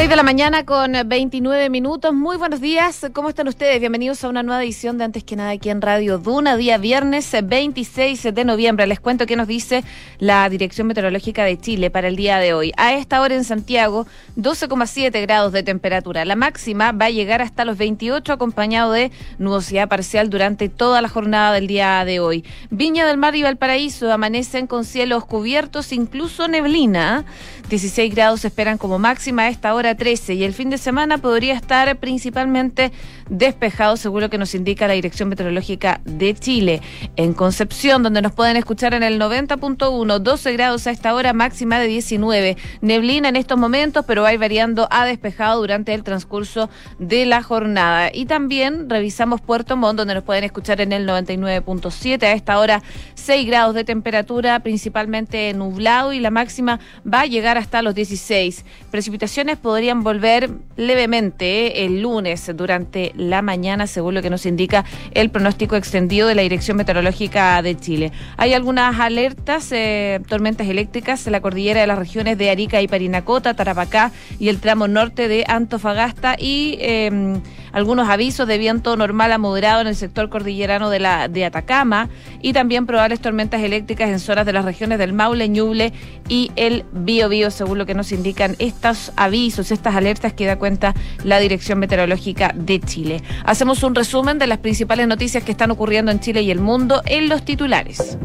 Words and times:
6 0.00 0.08
de 0.08 0.16
la 0.16 0.22
mañana 0.22 0.64
con 0.64 0.94
29 1.04 1.68
minutos. 1.68 2.14
Muy 2.14 2.38
buenos 2.38 2.62
días. 2.62 3.06
¿Cómo 3.12 3.28
están 3.28 3.48
ustedes? 3.48 3.80
Bienvenidos 3.80 4.24
a 4.24 4.30
una 4.30 4.42
nueva 4.42 4.64
edición 4.64 4.96
de 4.96 5.04
Antes 5.04 5.24
que 5.24 5.36
nada 5.36 5.50
aquí 5.50 5.68
en 5.68 5.82
Radio 5.82 6.16
Duna, 6.16 6.56
día 6.56 6.78
viernes 6.78 7.30
26 7.44 8.32
de 8.32 8.44
noviembre. 8.46 8.86
Les 8.86 8.98
cuento 8.98 9.26
qué 9.26 9.36
nos 9.36 9.46
dice 9.46 9.84
la 10.18 10.48
Dirección 10.48 10.86
Meteorológica 10.86 11.44
de 11.44 11.58
Chile 11.58 11.90
para 11.90 12.08
el 12.08 12.16
día 12.16 12.38
de 12.38 12.54
hoy. 12.54 12.72
A 12.78 12.94
esta 12.94 13.20
hora 13.20 13.34
en 13.34 13.44
Santiago, 13.44 14.06
12,7 14.38 15.20
grados 15.20 15.52
de 15.52 15.62
temperatura. 15.64 16.24
La 16.24 16.34
máxima 16.34 16.92
va 16.92 17.04
a 17.04 17.10
llegar 17.10 17.42
hasta 17.42 17.66
los 17.66 17.76
28 17.76 18.32
acompañado 18.32 18.92
de 18.92 19.10
nubosidad 19.36 19.86
parcial 19.86 20.30
durante 20.30 20.70
toda 20.70 21.02
la 21.02 21.10
jornada 21.10 21.52
del 21.52 21.66
día 21.66 22.02
de 22.06 22.20
hoy. 22.20 22.42
Viña 22.70 23.04
del 23.06 23.18
Mar 23.18 23.36
y 23.36 23.42
Valparaíso 23.42 24.10
amanecen 24.10 24.66
con 24.66 24.86
cielos 24.86 25.26
cubiertos, 25.26 25.92
incluso 25.92 26.48
neblina. 26.48 27.26
16 27.68 28.12
grados 28.14 28.40
se 28.40 28.48
esperan 28.48 28.78
como 28.78 28.98
máxima 28.98 29.42
a 29.42 29.48
esta 29.48 29.74
hora 29.74 29.89
13 29.94 30.34
y 30.34 30.44
el 30.44 30.54
fin 30.54 30.70
de 30.70 30.78
semana 30.78 31.18
podría 31.18 31.54
estar 31.54 31.96
principalmente 31.98 32.92
despejado, 33.28 33.96
seguro 33.96 34.30
que 34.30 34.38
nos 34.38 34.54
indica 34.54 34.88
la 34.88 34.94
Dirección 34.94 35.28
Meteorológica 35.28 36.00
de 36.04 36.34
Chile. 36.34 36.80
En 37.16 37.34
Concepción, 37.34 38.02
donde 38.02 38.22
nos 38.22 38.32
pueden 38.32 38.56
escuchar 38.56 38.94
en 38.94 39.02
el 39.02 39.20
90.1, 39.20 40.18
12 40.18 40.52
grados 40.52 40.86
a 40.86 40.90
esta 40.90 41.14
hora, 41.14 41.32
máxima 41.32 41.78
de 41.78 41.86
19. 41.86 42.56
Neblina 42.80 43.28
en 43.28 43.36
estos 43.36 43.58
momentos, 43.58 44.04
pero 44.06 44.22
va 44.22 44.30
variando 44.36 44.88
a 44.90 45.04
despejado 45.04 45.60
durante 45.60 45.94
el 45.94 46.02
transcurso 46.02 46.70
de 46.98 47.26
la 47.26 47.42
jornada. 47.42 48.10
Y 48.12 48.26
también 48.26 48.88
revisamos 48.88 49.40
Puerto 49.40 49.76
Montt, 49.76 49.98
donde 49.98 50.14
nos 50.14 50.24
pueden 50.24 50.44
escuchar 50.44 50.80
en 50.80 50.92
el 50.92 51.06
99.7. 51.06 52.22
A 52.24 52.32
esta 52.32 52.58
hora, 52.58 52.82
6 53.14 53.46
grados 53.46 53.74
de 53.74 53.84
temperatura, 53.84 54.60
principalmente 54.60 55.52
nublado, 55.54 56.12
y 56.12 56.20
la 56.20 56.30
máxima 56.30 56.80
va 57.06 57.22
a 57.22 57.26
llegar 57.26 57.58
hasta 57.58 57.82
los 57.82 57.94
16. 57.94 58.64
Precipitaciones 58.90 59.58
podrían 59.58 59.79
volver 60.02 60.50
levemente 60.76 61.66
eh, 61.66 61.86
el 61.86 62.02
lunes 62.02 62.50
durante 62.54 63.12
la 63.16 63.42
mañana, 63.42 63.86
según 63.86 64.14
lo 64.14 64.22
que 64.22 64.30
nos 64.30 64.46
indica 64.46 64.84
el 65.12 65.30
pronóstico 65.30 65.76
extendido 65.76 66.28
de 66.28 66.34
la 66.34 66.42
Dirección 66.42 66.76
Meteorológica 66.76 67.60
de 67.62 67.76
Chile. 67.76 68.12
Hay 68.36 68.54
algunas 68.54 68.98
alertas, 69.00 69.70
eh, 69.72 70.20
tormentas 70.28 70.68
eléctricas 70.68 71.26
en 71.26 71.32
la 71.32 71.40
cordillera 71.40 71.80
de 71.80 71.86
las 71.86 71.98
regiones 71.98 72.38
de 72.38 72.50
Arica 72.50 72.80
y 72.80 72.88
Parinacota, 72.88 73.54
Tarapacá 73.54 74.12
y 74.38 74.48
el 74.48 74.60
tramo 74.60 74.88
norte 74.88 75.28
de 75.28 75.44
Antofagasta 75.46 76.36
y 76.38 76.78
em, 76.80 77.40
algunos 77.72 78.08
avisos 78.08 78.46
de 78.46 78.58
viento 78.58 78.96
normal 78.96 79.32
a 79.32 79.38
moderado 79.38 79.80
en 79.80 79.86
el 79.86 79.96
sector 79.96 80.28
cordillerano 80.28 80.90
de, 80.90 81.00
la, 81.00 81.28
de 81.28 81.44
Atacama 81.44 82.08
y 82.42 82.52
también 82.52 82.86
probables 82.86 83.20
tormentas 83.20 83.62
eléctricas 83.62 84.10
en 84.10 84.20
zonas 84.20 84.46
de 84.46 84.52
las 84.52 84.64
regiones 84.64 84.98
del 84.98 85.12
Maule, 85.12 85.48
Ñuble 85.48 85.92
y 86.28 86.50
el 86.56 86.84
Biobío, 86.92 87.50
según 87.50 87.78
lo 87.78 87.86
que 87.86 87.94
nos 87.94 88.12
indican 88.12 88.56
estos 88.58 89.12
avisos, 89.16 89.70
estas 89.70 89.94
alertas 89.94 90.32
que 90.32 90.46
da 90.46 90.56
cuenta 90.56 90.94
la 91.24 91.38
Dirección 91.38 91.78
Meteorológica 91.78 92.52
de 92.54 92.80
Chile. 92.80 93.22
Hacemos 93.44 93.82
un 93.82 93.94
resumen 93.94 94.38
de 94.38 94.46
las 94.46 94.58
principales 94.58 95.06
noticias 95.06 95.44
que 95.44 95.52
están 95.52 95.70
ocurriendo 95.70 96.10
en 96.10 96.20
Chile 96.20 96.42
y 96.42 96.50
el 96.50 96.60
mundo 96.60 97.02
en 97.06 97.28
los 97.28 97.44
titulares. 97.44 98.18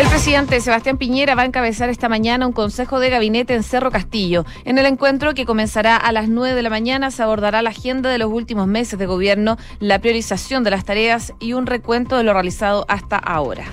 El 0.00 0.08
presidente 0.08 0.62
Sebastián 0.62 0.96
Piñera 0.96 1.34
va 1.34 1.42
a 1.42 1.44
encabezar 1.44 1.90
esta 1.90 2.08
mañana 2.08 2.46
un 2.46 2.54
consejo 2.54 3.00
de 3.00 3.10
gabinete 3.10 3.52
en 3.52 3.62
Cerro 3.62 3.90
Castillo. 3.90 4.46
En 4.64 4.78
el 4.78 4.86
encuentro, 4.86 5.34
que 5.34 5.44
comenzará 5.44 5.94
a 5.94 6.10
las 6.10 6.26
9 6.26 6.54
de 6.54 6.62
la 6.62 6.70
mañana, 6.70 7.10
se 7.10 7.22
abordará 7.22 7.60
la 7.60 7.68
agenda 7.68 8.08
de 8.08 8.16
los 8.16 8.32
últimos 8.32 8.66
meses 8.66 8.98
de 8.98 9.04
gobierno, 9.04 9.58
la 9.78 9.98
priorización 9.98 10.64
de 10.64 10.70
las 10.70 10.86
tareas 10.86 11.34
y 11.38 11.52
un 11.52 11.66
recuento 11.66 12.16
de 12.16 12.22
lo 12.22 12.32
realizado 12.32 12.86
hasta 12.88 13.18
ahora. 13.18 13.66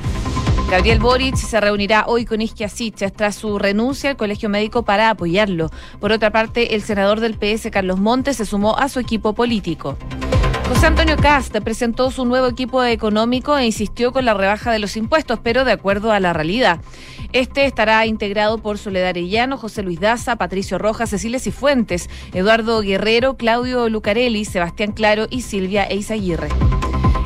Gabriel 0.70 1.00
Boric 1.00 1.38
se 1.38 1.62
reunirá 1.62 2.04
hoy 2.08 2.26
con 2.26 2.42
Isquia 2.42 2.68
Sichas 2.68 3.14
tras 3.14 3.36
su 3.36 3.58
renuncia 3.58 4.10
al 4.10 4.18
Colegio 4.18 4.50
Médico 4.50 4.84
para 4.84 5.10
apoyarlo. 5.10 5.72
Por 6.02 6.12
otra 6.12 6.32
parte, 6.32 6.76
el 6.76 6.82
senador 6.82 7.22
del 7.22 7.36
PS, 7.36 7.72
Carlos 7.72 8.00
Montes, 8.00 8.36
se 8.36 8.46
sumó 8.46 8.78
a 8.78 8.90
su 8.90 9.00
equipo 9.00 9.32
político. 9.32 9.98
José 10.70 10.88
Antonio 10.88 11.16
Cast 11.16 11.56
presentó 11.62 12.12
su 12.12 12.26
nuevo 12.26 12.46
equipo 12.46 12.84
económico 12.84 13.58
e 13.58 13.66
insistió 13.66 14.12
con 14.12 14.26
la 14.26 14.34
rebaja 14.34 14.70
de 14.72 14.80
los 14.80 14.98
impuestos, 14.98 15.40
pero 15.42 15.64
de 15.64 15.72
acuerdo 15.72 16.12
a 16.12 16.20
la 16.20 16.34
realidad. 16.34 16.82
Este 17.32 17.66
estará 17.66 18.06
integrado 18.06 18.58
por 18.58 18.78
Soledad 18.78 19.10
Arellano, 19.10 19.58
José 19.58 19.82
Luis 19.82 20.02
Daza, 20.02 20.36
Patricio 20.36 20.78
Rojas, 20.78 21.10
Cecilia 21.10 21.40
Cifuentes, 21.40 22.10
Eduardo 22.34 22.82
Guerrero, 22.82 23.38
Claudio 23.38 23.88
Lucarelli, 23.88 24.44
Sebastián 24.44 24.92
Claro 24.92 25.28
y 25.30 25.42
Silvia 25.42 25.86
Eizaguirre. 25.86 26.50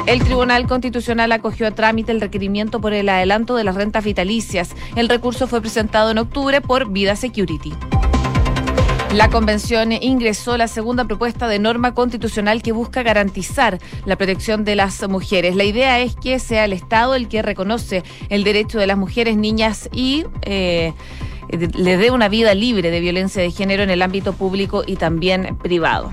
El 0.05 0.23
Tribunal 0.23 0.67
Constitucional 0.67 1.31
acogió 1.31 1.67
a 1.67 1.71
trámite 1.71 2.11
el 2.11 2.21
requerimiento 2.21 2.79
por 2.79 2.93
el 2.93 3.09
adelanto 3.09 3.55
de 3.55 3.63
las 3.63 3.75
rentas 3.75 4.03
vitalicias. 4.03 4.75
El 4.95 5.09
recurso 5.09 5.47
fue 5.47 5.61
presentado 5.61 6.11
en 6.11 6.19
octubre 6.19 6.61
por 6.61 6.91
Vida 6.91 7.15
Security. 7.15 7.73
La 9.13 9.29
convención 9.29 9.91
ingresó 9.91 10.55
la 10.55 10.69
segunda 10.69 11.03
propuesta 11.03 11.49
de 11.49 11.59
norma 11.59 11.93
constitucional 11.93 12.61
que 12.61 12.71
busca 12.71 13.03
garantizar 13.03 13.77
la 14.05 14.15
protección 14.15 14.63
de 14.63 14.77
las 14.77 15.07
mujeres. 15.09 15.57
La 15.57 15.65
idea 15.65 15.99
es 15.99 16.15
que 16.15 16.39
sea 16.39 16.63
el 16.63 16.71
Estado 16.71 17.15
el 17.15 17.27
que 17.27 17.41
reconoce 17.41 18.03
el 18.29 18.45
derecho 18.45 18.79
de 18.79 18.87
las 18.87 18.97
mujeres, 18.97 19.37
niñas 19.37 19.89
y... 19.91 20.25
Eh, 20.43 20.93
le 21.73 21.97
dé 21.97 22.11
una 22.11 22.29
vida 22.29 22.53
libre 22.53 22.91
de 22.91 23.01
violencia 23.01 23.41
de 23.41 23.51
género 23.51 23.83
en 23.83 23.89
el 23.89 24.01
ámbito 24.01 24.31
público 24.31 24.83
y 24.87 24.95
también 24.95 25.57
privado. 25.57 26.09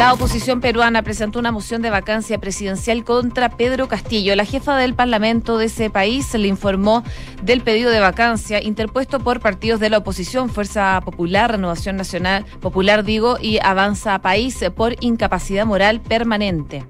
La 0.00 0.14
oposición 0.14 0.62
peruana 0.62 1.02
presentó 1.02 1.38
una 1.38 1.52
moción 1.52 1.82
de 1.82 1.90
vacancia 1.90 2.38
presidencial 2.38 3.04
contra 3.04 3.50
Pedro 3.50 3.86
Castillo. 3.86 4.34
La 4.34 4.46
jefa 4.46 4.78
del 4.78 4.94
Parlamento 4.94 5.58
de 5.58 5.66
ese 5.66 5.90
país 5.90 6.32
le 6.32 6.48
informó 6.48 7.04
del 7.42 7.60
pedido 7.60 7.90
de 7.90 8.00
vacancia 8.00 8.62
interpuesto 8.62 9.20
por 9.20 9.40
partidos 9.40 9.78
de 9.78 9.90
la 9.90 9.98
oposición, 9.98 10.48
Fuerza 10.48 11.02
Popular, 11.04 11.50
Renovación 11.50 11.96
Nacional 11.96 12.46
Popular, 12.62 13.04
digo, 13.04 13.36
y 13.38 13.58
Avanza 13.58 14.18
País 14.20 14.64
por 14.74 14.96
incapacidad 15.04 15.66
moral 15.66 16.00
permanente. 16.00 16.86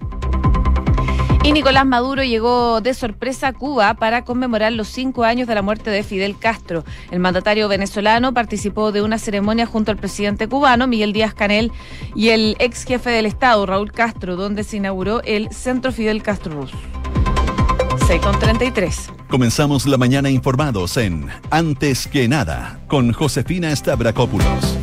Y 1.51 1.53
Nicolás 1.53 1.85
Maduro 1.85 2.23
llegó 2.23 2.81
de 2.81 2.95
sorpresa 2.95 3.49
a 3.49 3.53
Cuba 3.53 3.95
para 3.95 4.25
conmemorar 4.25 4.73
los 4.73 4.87
cinco 4.87 5.25
años 5.25 5.49
de 5.49 5.57
la 5.57 5.63
muerte 5.63 5.91
de 5.91 6.05
Fidel 6.05 6.39
Castro. 6.39 6.85
El 7.11 7.19
mandatario 7.19 7.67
venezolano 7.67 8.33
participó 8.33 8.93
de 8.93 9.03
una 9.03 9.19
ceremonia 9.19 9.67
junto 9.67 9.91
al 9.91 9.97
presidente 9.97 10.47
cubano, 10.47 10.87
Miguel 10.87 11.13
Díaz 11.13 11.35
Canel, 11.35 11.73
y 12.15 12.29
el 12.29 12.55
ex 12.61 12.85
jefe 12.85 13.11
del 13.11 13.27
Estado, 13.27 13.67
Raúl 13.67 13.91
Castro, 13.91 14.37
donde 14.37 14.63
se 14.63 14.77
inauguró 14.77 15.23
el 15.25 15.53
Centro 15.53 15.91
Fidel 15.91 16.23
Castro 16.23 16.55
Rus. 16.55 16.71
6 18.07 18.21
con 18.23 18.39
33. 18.39 19.11
Comenzamos 19.29 19.87
la 19.87 19.97
mañana 19.97 20.31
informados 20.31 20.97
en 20.99 21.27
Antes 21.51 22.07
que 22.07 22.29
nada 22.29 22.79
con 22.87 23.13
Josefina 23.13 23.75
Stavrakopoulos. 23.75 24.80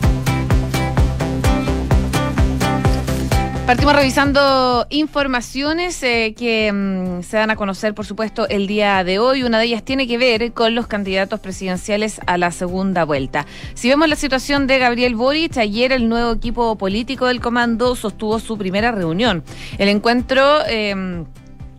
Partimos 3.67 3.97
revisando 3.97 4.87
informaciones 4.89 6.01
eh, 6.01 6.33
que 6.37 6.71
mm, 6.71 7.21
se 7.23 7.35
dan 7.35 7.51
a 7.51 7.57
conocer, 7.57 7.93
por 7.93 8.05
supuesto, 8.05 8.47
el 8.47 8.65
día 8.65 9.03
de 9.03 9.19
hoy. 9.19 9.43
Una 9.43 9.59
de 9.59 9.65
ellas 9.65 9.83
tiene 9.83 10.07
que 10.07 10.17
ver 10.17 10.53
con 10.53 10.73
los 10.73 10.87
candidatos 10.87 11.41
presidenciales 11.41 12.21
a 12.27 12.37
la 12.37 12.51
segunda 12.51 13.03
vuelta. 13.03 13.45
Si 13.73 13.89
vemos 13.89 14.07
la 14.07 14.15
situación 14.15 14.67
de 14.67 14.79
Gabriel 14.79 15.15
Boric, 15.15 15.57
ayer 15.57 15.91
el 15.91 16.07
nuevo 16.07 16.31
equipo 16.31 16.77
político 16.77 17.25
del 17.25 17.41
comando 17.41 17.97
sostuvo 17.97 18.39
su 18.39 18.57
primera 18.57 18.93
reunión. 18.93 19.43
El 19.77 19.89
encuentro... 19.89 20.65
Eh, 20.65 21.25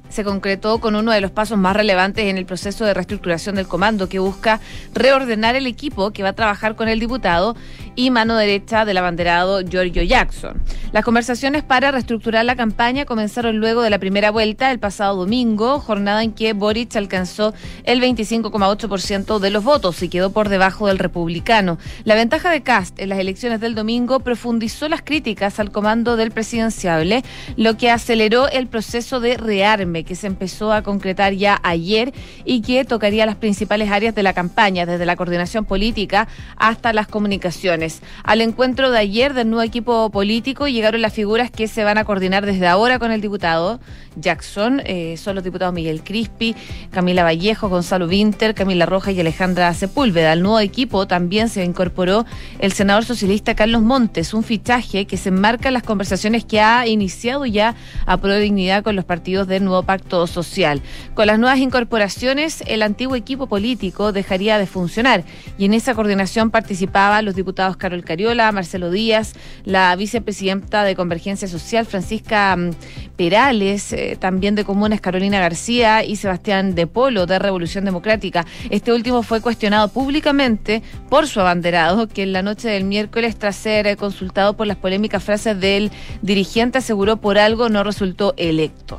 se 0.09 0.25
concretó 0.25 0.79
con 0.81 0.95
uno 0.95 1.13
de 1.13 1.21
los 1.21 1.31
pasos 1.31 1.59
más 1.59 1.77
relevantes 1.77 2.25
en 2.25 2.39
el 2.39 2.47
proceso 2.47 2.85
de 2.85 2.95
reestructuración 2.95 3.57
del 3.57 3.69
comando, 3.69 4.09
que 4.09 4.19
busca 4.19 4.61
reordenar 4.95 5.55
el 5.55 5.67
equipo 5.67 6.13
que 6.13 6.23
va 6.23 6.31
a 6.31 6.35
trabajar 6.35 6.77
con 6.77 6.89
el 6.89 6.99
diputado 6.99 7.57
y 7.99 8.13
mano 8.13 8.37
derecha 8.37 8.85
del 8.85 8.97
abanderado 8.97 9.61
Giorgio 9.63 10.05
Jackson. 10.05 10.63
Las 10.93 11.05
conversaciones 11.05 11.65
para 11.65 11.91
reestructurar 11.91 12.45
la 12.45 12.55
campaña 12.55 13.05
comenzaron 13.05 13.57
luego 13.57 13.83
de 13.83 13.91
la 13.91 13.99
primera 13.99 14.31
vuelta 14.31 14.71
el 14.71 14.79
pasado 14.79 15.17
domingo, 15.17 15.81
jornada 15.81 16.23
en 16.23 16.31
que 16.31 16.53
Boric 16.53 16.95
alcanzó 16.95 17.55
el 17.83 18.01
25,8% 18.01 19.41
de 19.41 19.51
los 19.51 19.65
votos 19.65 20.01
y 20.05 20.09
quedó 20.09 20.31
por 20.31 20.49
debajo 20.49 20.87
del 20.87 21.01
republicano. 21.01 21.77
La 22.05 22.15
ventaja 22.15 22.51
de 22.51 22.63
Cast 22.63 23.01
en 23.01 23.09
las 23.09 23.19
elecciones 23.19 23.61
del 23.61 23.75
domingo 23.75 24.21
profundizó 24.21 24.89
las 24.89 25.03
críticas 25.03 25.59
al 25.59 25.73
comando 25.73 26.17
del 26.17 26.31
presidenciable, 26.31 27.25
lo 27.57 27.77
que 27.77 27.91
aceleró 27.91 28.49
el 28.49 28.69
proceso 28.69 29.19
de 29.19 29.37
rearme 29.37 30.05
que 30.05 30.15
se 30.15 30.29
empezó 30.29 30.73
a 30.73 30.83
concretar 30.83 31.33
ya 31.33 31.59
ayer 31.65 32.15
y 32.45 32.61
que 32.61 32.85
tocaría 32.85 33.27
las 33.27 33.35
principales 33.35 33.91
áreas 33.91 34.15
de 34.15 34.23
la 34.23 34.35
campaña, 34.35 34.87
desde 34.87 35.05
la 35.05 35.17
coordinación 35.17 35.65
política 35.65 36.29
hasta 36.57 36.93
las 36.93 37.09
comunicaciones. 37.09 37.88
Al 38.23 38.41
encuentro 38.41 38.91
de 38.91 38.99
ayer 38.99 39.35
del 39.35 39.51
nuevo 39.51 39.63
equipo 39.63 40.11
político 40.11 40.69
llegaron 40.69 41.03
las 41.03 41.13
figuras 41.13 41.51
que 41.51 41.69
se 41.69 41.85
van 41.85 41.99
a 41.99 42.05
coordinar 42.05 42.47
desde 42.47 42.67
ahora 42.67 42.99
con 42.99 43.13
el 43.13 43.21
diputado 43.21 43.81
Jackson. 44.17 44.83
Eh, 44.85 45.17
son 45.17 45.35
los 45.35 45.45
diputados 45.45 45.75
Miguel 45.75 46.03
Crispi, 46.03 46.55
Camila 46.91 47.23
Vallejo, 47.23 47.69
Gonzalo 47.69 48.07
Winter, 48.07 48.55
Camila 48.55 48.87
Roja 48.87 49.13
y 49.13 49.21
Alejandra 49.21 49.73
Sepúlveda. 49.75 50.33
Al 50.33 50.43
nuevo 50.43 50.61
equipo 50.61 51.07
también 51.07 51.49
se 51.49 51.65
incorporó 51.65 52.27
el 52.59 52.73
senador 52.73 53.05
socialista 53.05 53.55
Carlos 53.55 53.83
Montes, 53.83 54.35
un 54.35 54.45
fichaje 54.45 55.07
que 55.07 55.17
se 55.17 55.31
enmarca 55.31 55.69
en 55.69 55.75
las 55.75 55.83
conversaciones 55.83 56.45
que 56.45 56.61
ha 56.61 56.87
iniciado 56.87 57.47
ya 57.47 57.75
a 58.07 58.17
Pro 58.17 58.37
Dignidad 58.37 58.83
con 58.83 58.97
los 58.97 59.05
partidos 59.05 59.47
del 59.49 59.65
nuevo 59.65 59.83
pacto 59.83 60.27
social. 60.27 60.83
Con 61.15 61.27
las 61.27 61.39
nuevas 61.39 61.59
incorporaciones, 61.59 62.63
el 62.67 62.83
antiguo 62.83 63.17
equipo 63.17 63.47
político 63.47 64.13
dejaría 64.13 64.59
de 64.59 64.67
funcionar 64.67 65.25
y 65.57 65.65
en 65.65 65.75
esa 65.75 65.95
coordinación 65.95 66.51
participaban 66.51 67.25
los 67.25 67.35
diputados 67.35 67.77
Carol 67.79 68.05
Cariola, 68.05 68.53
Marcelo 68.53 68.91
Díaz, 68.91 69.35
la 69.65 69.95
vicepresidenta 69.97 70.85
de 70.85 70.95
Convergencia 70.95 71.49
Social, 71.49 71.87
Francisca 71.87 72.57
mm, 72.57 72.71
Perales, 73.17 73.93
eh, 73.93 74.17
también 74.21 74.55
de 74.55 74.65
Comunes, 74.65 75.01
Carolina 75.01 75.41
García 75.41 76.05
y 76.05 76.17
Sebastián 76.17 76.75
De 76.75 76.87
Polo, 76.87 77.27
de 77.27 77.39
Revolución 77.39 77.85
Democrática. 77.85 78.45
Este 78.71 78.93
último 78.93 79.23
fue 79.23 79.41
cuestionado 79.41 79.89
públicamente 79.89 80.83
por 81.09 81.27
su 81.27 81.41
abanderado, 81.41 82.09
que 82.09 82.23
en 82.23 82.33
la 82.33 82.43
noche 82.43 82.69
del 82.69 82.85
miércoles, 82.85 83.37
tras 83.37 83.57
ser 83.57 83.87
eh, 83.87 83.97
consultado 83.97 84.57
por 84.57 84.67
las 84.67 84.77
polémicas 84.77 85.23
frases 85.23 85.59
del 85.59 85.91
dirigente, 86.23 86.79
aseguró 86.79 87.17
por 87.17 87.39
algo 87.39 87.69
no 87.69 87.85
resultó 87.85 88.35
electo. 88.37 88.99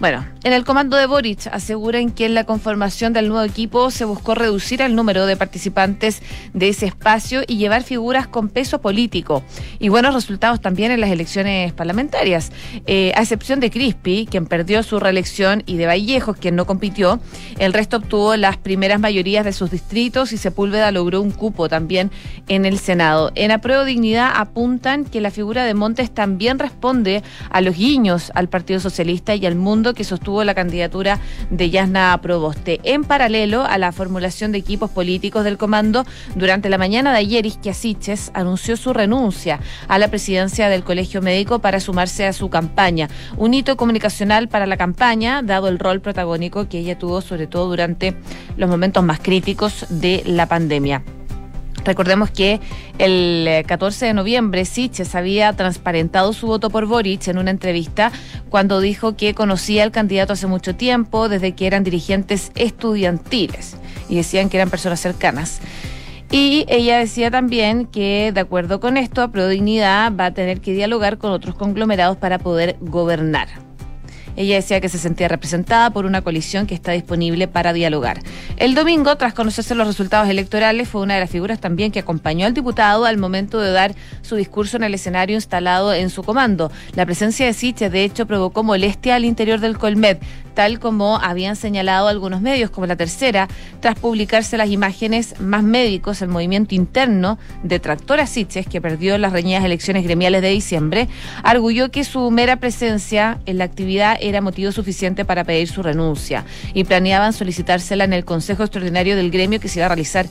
Bueno, 0.00 0.26
en 0.42 0.52
el 0.52 0.64
comando 0.64 0.96
de 0.96 1.06
Boric 1.06 1.46
aseguran 1.52 2.10
que 2.10 2.26
en 2.26 2.34
la 2.34 2.44
conformación 2.44 3.12
del 3.12 3.28
nuevo 3.28 3.44
equipo 3.44 3.92
se 3.92 4.04
buscó 4.04 4.34
reducir 4.34 4.82
el 4.82 4.96
número 4.96 5.24
de 5.24 5.36
participantes 5.36 6.20
de 6.52 6.68
ese 6.68 6.86
espacio 6.86 7.42
y 7.46 7.58
llevar 7.58 7.84
figuras 7.84 8.26
con 8.26 8.48
peso 8.48 8.80
político 8.80 9.44
y 9.78 9.90
buenos 9.90 10.12
resultados 10.12 10.60
también 10.60 10.90
en 10.90 11.00
las 11.00 11.10
elecciones 11.10 11.72
parlamentarias. 11.72 12.50
Eh, 12.86 13.12
a 13.14 13.22
excepción 13.22 13.60
de 13.60 13.70
Crispi, 13.70 14.26
quien 14.28 14.46
perdió 14.46 14.82
su 14.82 14.98
reelección, 14.98 15.62
y 15.66 15.76
de 15.76 15.86
Vallejos, 15.86 16.36
quien 16.36 16.56
no 16.56 16.66
compitió, 16.66 17.20
el 17.58 17.72
resto 17.72 17.98
obtuvo 17.98 18.36
las 18.36 18.56
primeras 18.56 19.00
mayorías 19.00 19.44
de 19.44 19.52
sus 19.52 19.70
distritos 19.70 20.32
y 20.32 20.38
Sepúlveda 20.38 20.90
logró 20.90 21.20
un 21.20 21.30
cupo 21.30 21.68
también 21.68 22.10
en 22.48 22.64
el 22.64 22.78
Senado. 22.78 23.30
En 23.34 23.50
Apruebo 23.50 23.84
Dignidad 23.84 24.32
apuntan 24.34 25.04
que 25.04 25.20
la 25.20 25.30
figura 25.30 25.64
de 25.64 25.74
Montes 25.74 26.12
también 26.12 26.58
responde 26.58 27.22
a 27.50 27.60
los 27.60 27.76
guiños 27.76 28.32
al 28.34 28.48
Partido 28.48 28.80
Socialista 28.80 29.34
y 29.34 29.46
al 29.46 29.53
mundo 29.56 29.94
que 29.94 30.04
sostuvo 30.04 30.44
la 30.44 30.54
candidatura 30.54 31.20
de 31.50 31.70
Yasna 31.70 32.18
Proboste. 32.20 32.80
En 32.84 33.04
paralelo 33.04 33.64
a 33.64 33.78
la 33.78 33.92
formulación 33.92 34.52
de 34.52 34.58
equipos 34.58 34.90
políticos 34.90 35.44
del 35.44 35.58
comando, 35.58 36.04
durante 36.34 36.68
la 36.68 36.78
mañana 36.78 37.12
de 37.12 37.18
ayer, 37.18 37.46
Isquiasiches 37.46 38.30
anunció 38.34 38.76
su 38.76 38.92
renuncia 38.92 39.60
a 39.88 39.98
la 39.98 40.08
presidencia 40.08 40.68
del 40.68 40.84
Colegio 40.84 41.22
Médico 41.22 41.58
para 41.58 41.80
sumarse 41.80 42.26
a 42.26 42.32
su 42.32 42.50
campaña. 42.50 43.08
Un 43.36 43.54
hito 43.54 43.76
comunicacional 43.76 44.48
para 44.48 44.66
la 44.66 44.76
campaña, 44.76 45.42
dado 45.42 45.68
el 45.68 45.78
rol 45.78 46.00
protagónico 46.00 46.68
que 46.68 46.78
ella 46.78 46.98
tuvo, 46.98 47.20
sobre 47.20 47.46
todo 47.46 47.68
durante 47.68 48.14
los 48.56 48.68
momentos 48.68 49.04
más 49.04 49.20
críticos 49.20 49.86
de 49.88 50.22
la 50.26 50.46
pandemia. 50.46 51.02
Recordemos 51.84 52.30
que 52.30 52.60
el 52.98 53.64
14 53.66 54.04
eh, 54.04 54.08
de 54.08 54.14
noviembre 54.14 54.64
Siches 54.64 55.14
había 55.14 55.52
transparentado 55.52 56.32
su 56.32 56.46
voto 56.46 56.70
por 56.70 56.86
Boric 56.86 57.28
en 57.28 57.38
una 57.38 57.50
entrevista 57.50 58.10
cuando 58.48 58.80
dijo 58.80 59.16
que 59.16 59.34
conocía 59.34 59.82
al 59.82 59.90
candidato 59.90 60.32
hace 60.32 60.46
mucho 60.46 60.74
tiempo, 60.74 61.28
desde 61.28 61.52
que 61.52 61.66
eran 61.66 61.84
dirigentes 61.84 62.52
estudiantiles 62.54 63.76
y 64.08 64.16
decían 64.16 64.48
que 64.48 64.56
eran 64.56 64.70
personas 64.70 65.00
cercanas. 65.00 65.60
Y 66.30 66.64
ella 66.68 66.98
decía 66.98 67.30
también 67.30 67.86
que, 67.86 68.32
de 68.34 68.40
acuerdo 68.40 68.80
con 68.80 68.96
esto, 68.96 69.30
Prodignidad 69.30 70.12
va 70.18 70.26
a 70.26 70.34
tener 70.34 70.60
que 70.60 70.72
dialogar 70.72 71.18
con 71.18 71.30
otros 71.30 71.54
conglomerados 71.54 72.16
para 72.16 72.38
poder 72.38 72.76
gobernar. 72.80 73.63
Ella 74.36 74.56
decía 74.56 74.80
que 74.80 74.88
se 74.88 74.98
sentía 74.98 75.28
representada 75.28 75.90
por 75.90 76.06
una 76.06 76.22
coalición 76.22 76.66
que 76.66 76.74
está 76.74 76.92
disponible 76.92 77.48
para 77.48 77.72
dialogar. 77.72 78.20
El 78.56 78.74
domingo, 78.74 79.16
tras 79.16 79.34
conocerse 79.34 79.74
los 79.74 79.86
resultados 79.86 80.28
electorales, 80.28 80.88
fue 80.88 81.02
una 81.02 81.14
de 81.14 81.20
las 81.20 81.30
figuras 81.30 81.60
también 81.60 81.92
que 81.92 82.00
acompañó 82.00 82.46
al 82.46 82.54
diputado 82.54 83.04
al 83.04 83.18
momento 83.18 83.60
de 83.60 83.72
dar 83.72 83.94
su 84.22 84.36
discurso 84.36 84.76
en 84.76 84.84
el 84.84 84.94
escenario 84.94 85.36
instalado 85.36 85.94
en 85.94 86.10
su 86.10 86.22
comando. 86.22 86.70
La 86.94 87.06
presencia 87.06 87.46
de 87.46 87.52
Siche, 87.52 87.90
de 87.90 88.04
hecho, 88.04 88.26
provocó 88.26 88.62
molestia 88.62 89.14
al 89.14 89.24
interior 89.24 89.60
del 89.60 89.78
Colmed, 89.78 90.18
tal 90.54 90.78
como 90.78 91.18
habían 91.18 91.56
señalado 91.56 92.08
algunos 92.08 92.40
medios, 92.40 92.70
como 92.70 92.86
la 92.86 92.96
tercera, 92.96 93.48
tras 93.80 93.98
publicarse 93.98 94.56
las 94.56 94.70
imágenes 94.70 95.40
más 95.40 95.62
médicos, 95.62 96.22
el 96.22 96.28
movimiento 96.28 96.74
interno 96.74 97.38
de 97.62 97.80
Tractora 97.80 98.26
Siches, 98.26 98.66
que 98.66 98.80
perdió 98.80 99.18
las 99.18 99.32
reñidas 99.32 99.64
elecciones 99.64 100.04
gremiales 100.04 100.42
de 100.42 100.50
diciembre, 100.50 101.08
arguyó 101.42 101.90
que 101.90 102.04
su 102.04 102.30
mera 102.30 102.56
presencia 102.56 103.40
en 103.46 103.58
la 103.58 103.64
actividad 103.64 104.16
era 104.20 104.40
motivo 104.40 104.72
suficiente 104.72 105.24
para 105.24 105.44
pedir 105.44 105.68
su 105.68 105.82
renuncia 105.82 106.44
y 106.72 106.84
planeaban 106.84 107.32
solicitársela 107.32 108.04
en 108.04 108.12
el 108.12 108.24
Consejo 108.24 108.62
Extraordinario 108.62 109.16
del 109.16 109.30
Gremio 109.30 109.60
que 109.60 109.68
se 109.68 109.80
iba 109.80 109.86
a 109.86 109.88
realizar 109.88 110.26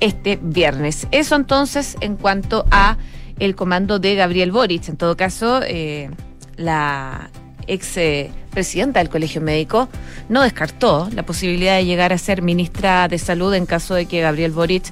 este 0.00 0.38
viernes. 0.42 1.06
Eso 1.10 1.36
entonces 1.36 1.96
en 2.00 2.16
cuanto 2.16 2.66
a 2.70 2.96
el 3.38 3.54
comando 3.54 3.98
de 3.98 4.14
Gabriel 4.14 4.52
Boric. 4.52 4.88
En 4.88 4.96
todo 4.96 5.16
caso, 5.16 5.60
eh, 5.64 6.10
la 6.56 7.30
ex 7.66 7.96
eh, 7.96 8.30
presidenta 8.58 8.98
del 8.98 9.08
Colegio 9.08 9.40
Médico 9.40 9.88
no 10.28 10.42
descartó 10.42 11.08
la 11.14 11.22
posibilidad 11.22 11.76
de 11.76 11.84
llegar 11.84 12.12
a 12.12 12.18
ser 12.18 12.42
ministra 12.42 13.06
de 13.06 13.16
Salud 13.16 13.54
en 13.54 13.66
caso 13.66 13.94
de 13.94 14.06
que 14.06 14.20
Gabriel 14.20 14.50
Boric 14.50 14.86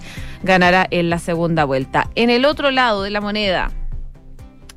ganara 0.45 0.87
en 0.93 1.11
la 1.11 1.19
segunda 1.19 1.65
vuelta. 1.65 2.09
En 2.15 2.31
el 2.31 2.45
otro 2.45 2.71
lado 2.71 3.03
de 3.03 3.11
la 3.11 3.21
moneda, 3.21 3.73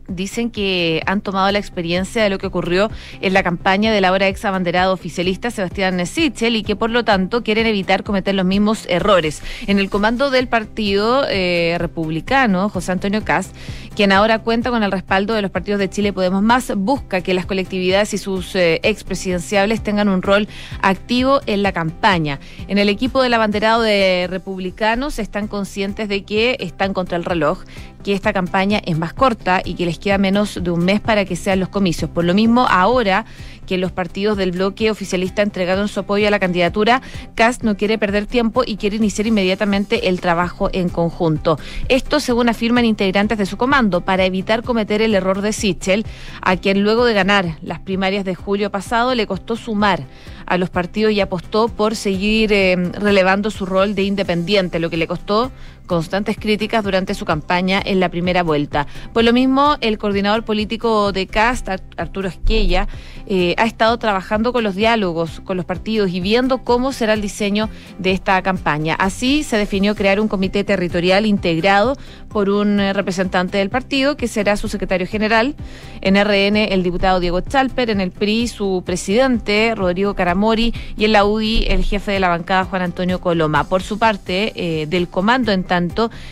dicen 0.08 0.50
que 0.50 1.02
han 1.06 1.22
tomado 1.22 1.52
la 1.52 1.60
experiencia 1.60 2.24
de 2.24 2.30
lo 2.30 2.38
que 2.38 2.48
ocurrió 2.48 2.90
en 3.22 3.34
la 3.34 3.44
campaña 3.44 3.92
del 3.92 4.06
ahora 4.06 4.28
ex 4.28 4.44
abanderado 4.44 4.94
oficialista 4.94 5.52
Sebastián 5.52 6.06
Sichel 6.06 6.56
y 6.56 6.64
que 6.64 6.76
por 6.76 6.90
lo 6.90 7.06
tanto 7.06 7.44
quieren 7.44 7.68
evitar 7.68 8.04
cometer 8.04 8.36
los 8.36 8.46
mismos 8.46 8.86
errores. 8.90 9.42
En 9.68 9.80
el 9.80 9.90
comando 9.90 10.30
del 10.32 10.48
partido 10.48 11.26
eh, 11.30 11.76
republicano, 11.78 12.70
José 12.70 12.92
Antonio 12.92 13.24
Cast, 13.24 13.56
quien 13.96 14.12
ahora 14.12 14.40
cuenta 14.40 14.70
con 14.70 14.84
el 14.84 14.92
respaldo 14.92 15.34
de 15.34 15.42
los 15.42 15.52
partidos 15.52 15.80
de 15.80 15.90
Chile 15.90 16.14
Podemos 16.14 16.42
Más, 16.42 16.74
busca 16.76 17.22
que 17.22 17.34
las 17.34 17.46
colectividades 17.46 18.14
y 18.14 18.18
sus 18.18 18.56
eh, 18.56 18.80
expresidenciables 18.84 19.82
tengan 19.82 20.10
un 20.10 20.22
rol 20.22 20.48
activo 20.82 21.42
en 21.46 21.64
la 21.64 21.72
campaña. 21.72 22.40
En 22.68 22.78
el 22.78 22.90
equipo 22.90 23.22
del 23.22 23.34
abanderado 23.34 23.82
de 23.82 24.28
republicanos 24.30 25.20
están 25.20 25.48
conscientes 25.48 26.10
de 26.10 26.24
que 26.24 26.58
están 26.60 26.94
contra 26.94 27.18
el 27.18 27.26
reloj 27.26 27.64
que 28.04 28.14
esta 28.14 28.32
campaña 28.34 28.82
es 28.86 28.98
más 28.98 29.14
corta 29.14 29.62
y 29.64 29.74
que 29.74 29.86
les 29.86 30.00
queda 30.00 30.18
menos 30.18 30.60
de 30.62 30.72
un 30.72 30.86
mes 30.86 31.02
para 31.02 31.26
que 31.26 31.36
sean 31.36 31.60
los 31.60 31.70
comicios. 31.70 32.10
Por 32.10 32.24
lo 32.24 32.34
mismo, 32.34 32.66
ahora 32.70 33.26
que 33.70 33.78
los 33.78 33.92
partidos 33.92 34.36
del 34.36 34.52
bloque 34.52 34.90
oficialista 34.90 35.44
entregaron 35.44 35.88
su 35.88 36.00
apoyo 36.00 36.28
a 36.28 36.32
la 36.32 36.40
candidatura, 36.40 37.04
Cast 37.36 37.62
no 37.62 37.78
quiere 37.78 38.00
perder 38.00 38.26
tiempo 38.26 38.64
y 38.66 38.78
quiere 38.78 38.96
iniciar 38.96 39.28
inmediatamente 39.28 40.10
el 40.10 40.22
trabajo 40.22 40.72
en 40.74 40.90
conjunto. 40.90 41.60
Esto 41.88 42.20
según 42.20 42.50
afirman 42.50 42.86
integrantes 42.86 43.38
de 43.38 43.46
su 43.46 43.58
comando, 43.58 44.02
para 44.02 44.26
evitar 44.26 44.64
cometer 44.64 45.04
el 45.04 45.14
error 45.14 45.44
de 45.44 45.54
Sichel, 45.54 46.04
a 46.42 46.58
quien 46.58 46.82
luego 46.82 47.06
de 47.06 47.14
ganar 47.14 47.60
las 47.62 47.78
primarias 47.78 48.26
de 48.26 48.34
julio 48.34 48.72
pasado 48.72 49.14
le 49.14 49.28
costó 49.28 49.56
sumar 49.56 50.04
a 50.48 50.58
los 50.58 50.72
partidos 50.72 51.12
y 51.12 51.22
apostó 51.22 51.68
por 51.68 51.96
seguir 51.96 52.52
eh, 52.52 52.76
relevando 52.76 53.52
su 53.52 53.68
rol 53.68 53.94
de 53.94 54.02
independiente, 54.02 54.80
lo 54.80 54.90
que 54.90 54.98
le 54.98 55.06
costó 55.06 55.52
constantes 55.90 56.38
críticas 56.38 56.84
durante 56.84 57.16
su 57.16 57.26
campaña 57.26 57.82
en 57.84 58.00
la 58.00 58.10
primera 58.10 58.44
vuelta. 58.44 58.86
Por 59.12 59.24
lo 59.24 59.34
mismo, 59.34 59.76
el 59.82 59.98
coordinador 59.98 60.46
político 60.46 61.12
de 61.12 61.26
CAST, 61.26 61.68
Arturo 61.98 62.28
Esquella, 62.28 62.88
eh, 63.26 63.56
ha 63.58 63.66
estado 63.66 63.98
trabajando 63.98 64.54
con 64.54 64.64
los 64.64 64.76
diálogos 64.76 65.42
con 65.44 65.58
los 65.58 65.66
partidos 65.66 66.12
y 66.12 66.20
viendo 66.20 66.60
cómo 66.60 66.94
será 66.94 67.14
el 67.14 67.22
diseño 67.22 67.70
de 67.98 68.12
esta 68.12 68.40
campaña. 68.44 68.96
Así 69.00 69.44
se 69.44 69.58
definió 69.58 69.96
crear 69.96 70.20
un 70.20 70.28
comité 70.28 70.64
territorial 70.64 71.26
integrado 71.26 71.96
por 72.30 72.50
un 72.50 72.80
eh, 72.80 72.94
representante 72.94 73.58
del 73.58 73.72
partido, 73.72 74.16
que 74.16 74.28
será 74.28 74.58
su 74.58 74.68
secretario 74.68 75.08
general, 75.08 75.56
en 76.02 76.16
RN 76.16 76.56
el 76.72 76.84
diputado 76.84 77.20
Diego 77.20 77.42
Chalper, 77.42 77.90
en 77.90 78.00
el 78.00 78.12
PRI 78.12 78.48
su 78.48 78.84
presidente 78.86 79.74
Rodrigo 79.76 80.14
Caramori 80.14 80.74
y 80.96 81.06
en 81.06 81.14
la 81.14 81.26
UDI 81.26 81.66
el 81.68 81.84
jefe 81.84 82.12
de 82.12 82.20
la 82.20 82.30
bancada 82.30 82.66
Juan 82.66 82.84
Antonio 82.84 83.20
Coloma. 83.20 83.64
Por 83.64 83.82
su 83.82 83.98
parte, 83.98 84.54
eh, 84.56 84.86
del 84.86 85.08
comando 85.08 85.52
en 85.52 85.64
tanto, 85.64 85.79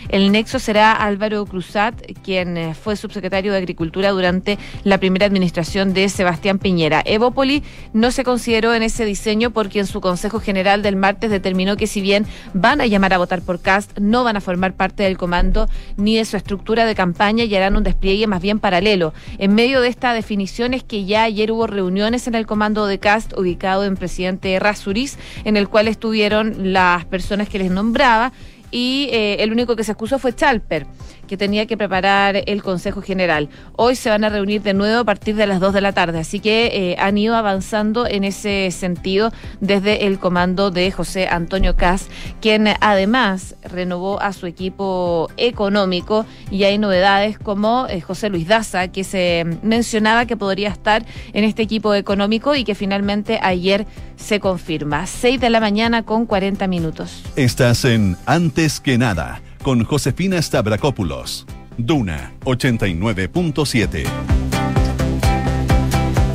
el 0.09 0.31
nexo 0.31 0.59
será 0.59 0.91
Álvaro 0.93 1.45
Cruzat, 1.45 1.95
quien 2.23 2.57
eh, 2.57 2.73
fue 2.73 2.95
subsecretario 2.95 3.51
de 3.51 3.57
Agricultura 3.57 4.11
durante 4.11 4.57
la 4.83 4.97
primera 4.97 5.25
administración 5.25 5.93
de 5.93 6.09
Sebastián 6.09 6.59
Piñera. 6.59 7.01
Evópoli 7.05 7.63
no 7.93 8.11
se 8.11 8.23
consideró 8.23 8.73
en 8.73 8.83
ese 8.83 9.05
diseño 9.05 9.51
porque 9.51 9.79
en 9.79 9.87
su 9.87 10.01
Consejo 10.01 10.39
General 10.39 10.81
del 10.81 10.95
martes 10.95 11.31
determinó 11.31 11.77
que 11.77 11.87
si 11.87 12.01
bien 12.01 12.25
van 12.53 12.81
a 12.81 12.85
llamar 12.85 13.13
a 13.13 13.17
votar 13.17 13.41
por 13.41 13.61
Cast, 13.61 13.97
no 13.99 14.23
van 14.23 14.37
a 14.37 14.41
formar 14.41 14.73
parte 14.73 15.03
del 15.03 15.17
comando 15.17 15.69
ni 15.95 16.17
de 16.17 16.25
su 16.25 16.37
estructura 16.37 16.85
de 16.85 16.95
campaña 16.95 17.43
y 17.43 17.55
harán 17.55 17.77
un 17.77 17.83
despliegue 17.83 18.27
más 18.27 18.41
bien 18.41 18.59
paralelo. 18.59 19.13
En 19.37 19.55
medio 19.55 19.81
de 19.81 19.87
esta 19.87 20.13
definición 20.13 20.73
es 20.73 20.83
que 20.83 21.05
ya 21.05 21.23
ayer 21.23 21.51
hubo 21.51 21.67
reuniones 21.67 22.27
en 22.27 22.35
el 22.35 22.45
comando 22.45 22.85
de 22.85 22.99
CAST 22.99 23.37
ubicado 23.37 23.85
en 23.85 23.95
Presidente 23.95 24.57
Razuriz, 24.59 25.17
en 25.45 25.57
el 25.57 25.69
cual 25.69 25.87
estuvieron 25.87 26.73
las 26.73 27.05
personas 27.05 27.49
que 27.49 27.59
les 27.59 27.71
nombraba 27.71 28.31
y 28.71 29.09
eh, 29.11 29.37
el 29.39 29.51
único 29.51 29.75
que 29.75 29.83
se 29.83 29.91
excusó 29.93 30.19
fue 30.19 30.33
Chalper, 30.33 30.85
que 31.27 31.37
tenía 31.37 31.65
que 31.65 31.77
preparar 31.77 32.41
el 32.45 32.63
Consejo 32.63 33.01
General. 33.01 33.49
Hoy 33.75 33.95
se 33.95 34.09
van 34.09 34.23
a 34.23 34.29
reunir 34.29 34.61
de 34.61 34.73
nuevo 34.73 35.01
a 35.01 35.03
partir 35.03 35.35
de 35.35 35.45
las 35.45 35.59
2 35.59 35.73
de 35.73 35.81
la 35.81 35.91
tarde, 35.91 36.19
así 36.19 36.39
que 36.39 36.67
eh, 36.73 36.95
han 36.99 37.17
ido 37.17 37.35
avanzando 37.35 38.07
en 38.07 38.23
ese 38.23 38.69
sentido 38.71 39.31
desde 39.59 40.07
el 40.07 40.19
comando 40.19 40.71
de 40.71 40.91
José 40.91 41.27
Antonio 41.27 41.75
Cas, 41.75 42.07
quien 42.41 42.67
además 42.79 43.55
renovó 43.63 44.21
a 44.21 44.33
su 44.33 44.47
equipo 44.47 45.29
económico 45.37 46.25
y 46.49 46.63
hay 46.63 46.77
novedades 46.77 47.37
como 47.37 47.87
eh, 47.89 48.01
José 48.01 48.29
Luis 48.29 48.47
Daza, 48.47 48.87
que 48.87 49.03
se 49.03 49.45
mencionaba 49.61 50.25
que 50.25 50.37
podría 50.37 50.69
estar 50.69 51.05
en 51.33 51.43
este 51.43 51.63
equipo 51.63 51.93
económico 51.93 52.55
y 52.55 52.63
que 52.63 52.75
finalmente 52.75 53.39
ayer 53.41 53.85
se 54.15 54.39
confirma. 54.39 55.05
6 55.05 55.39
de 55.39 55.49
la 55.49 55.59
mañana 55.59 56.03
con 56.03 56.25
40 56.25 56.67
minutos. 56.67 57.23
Estás 57.35 57.85
en 57.85 58.17
Antes 58.25 58.79
que 58.79 58.97
nada 58.97 59.41
con 59.63 59.83
Josefina 59.83 60.41
Stavrakopoulos. 60.41 61.45
Duna 61.77 62.33
89.7. 62.43 64.36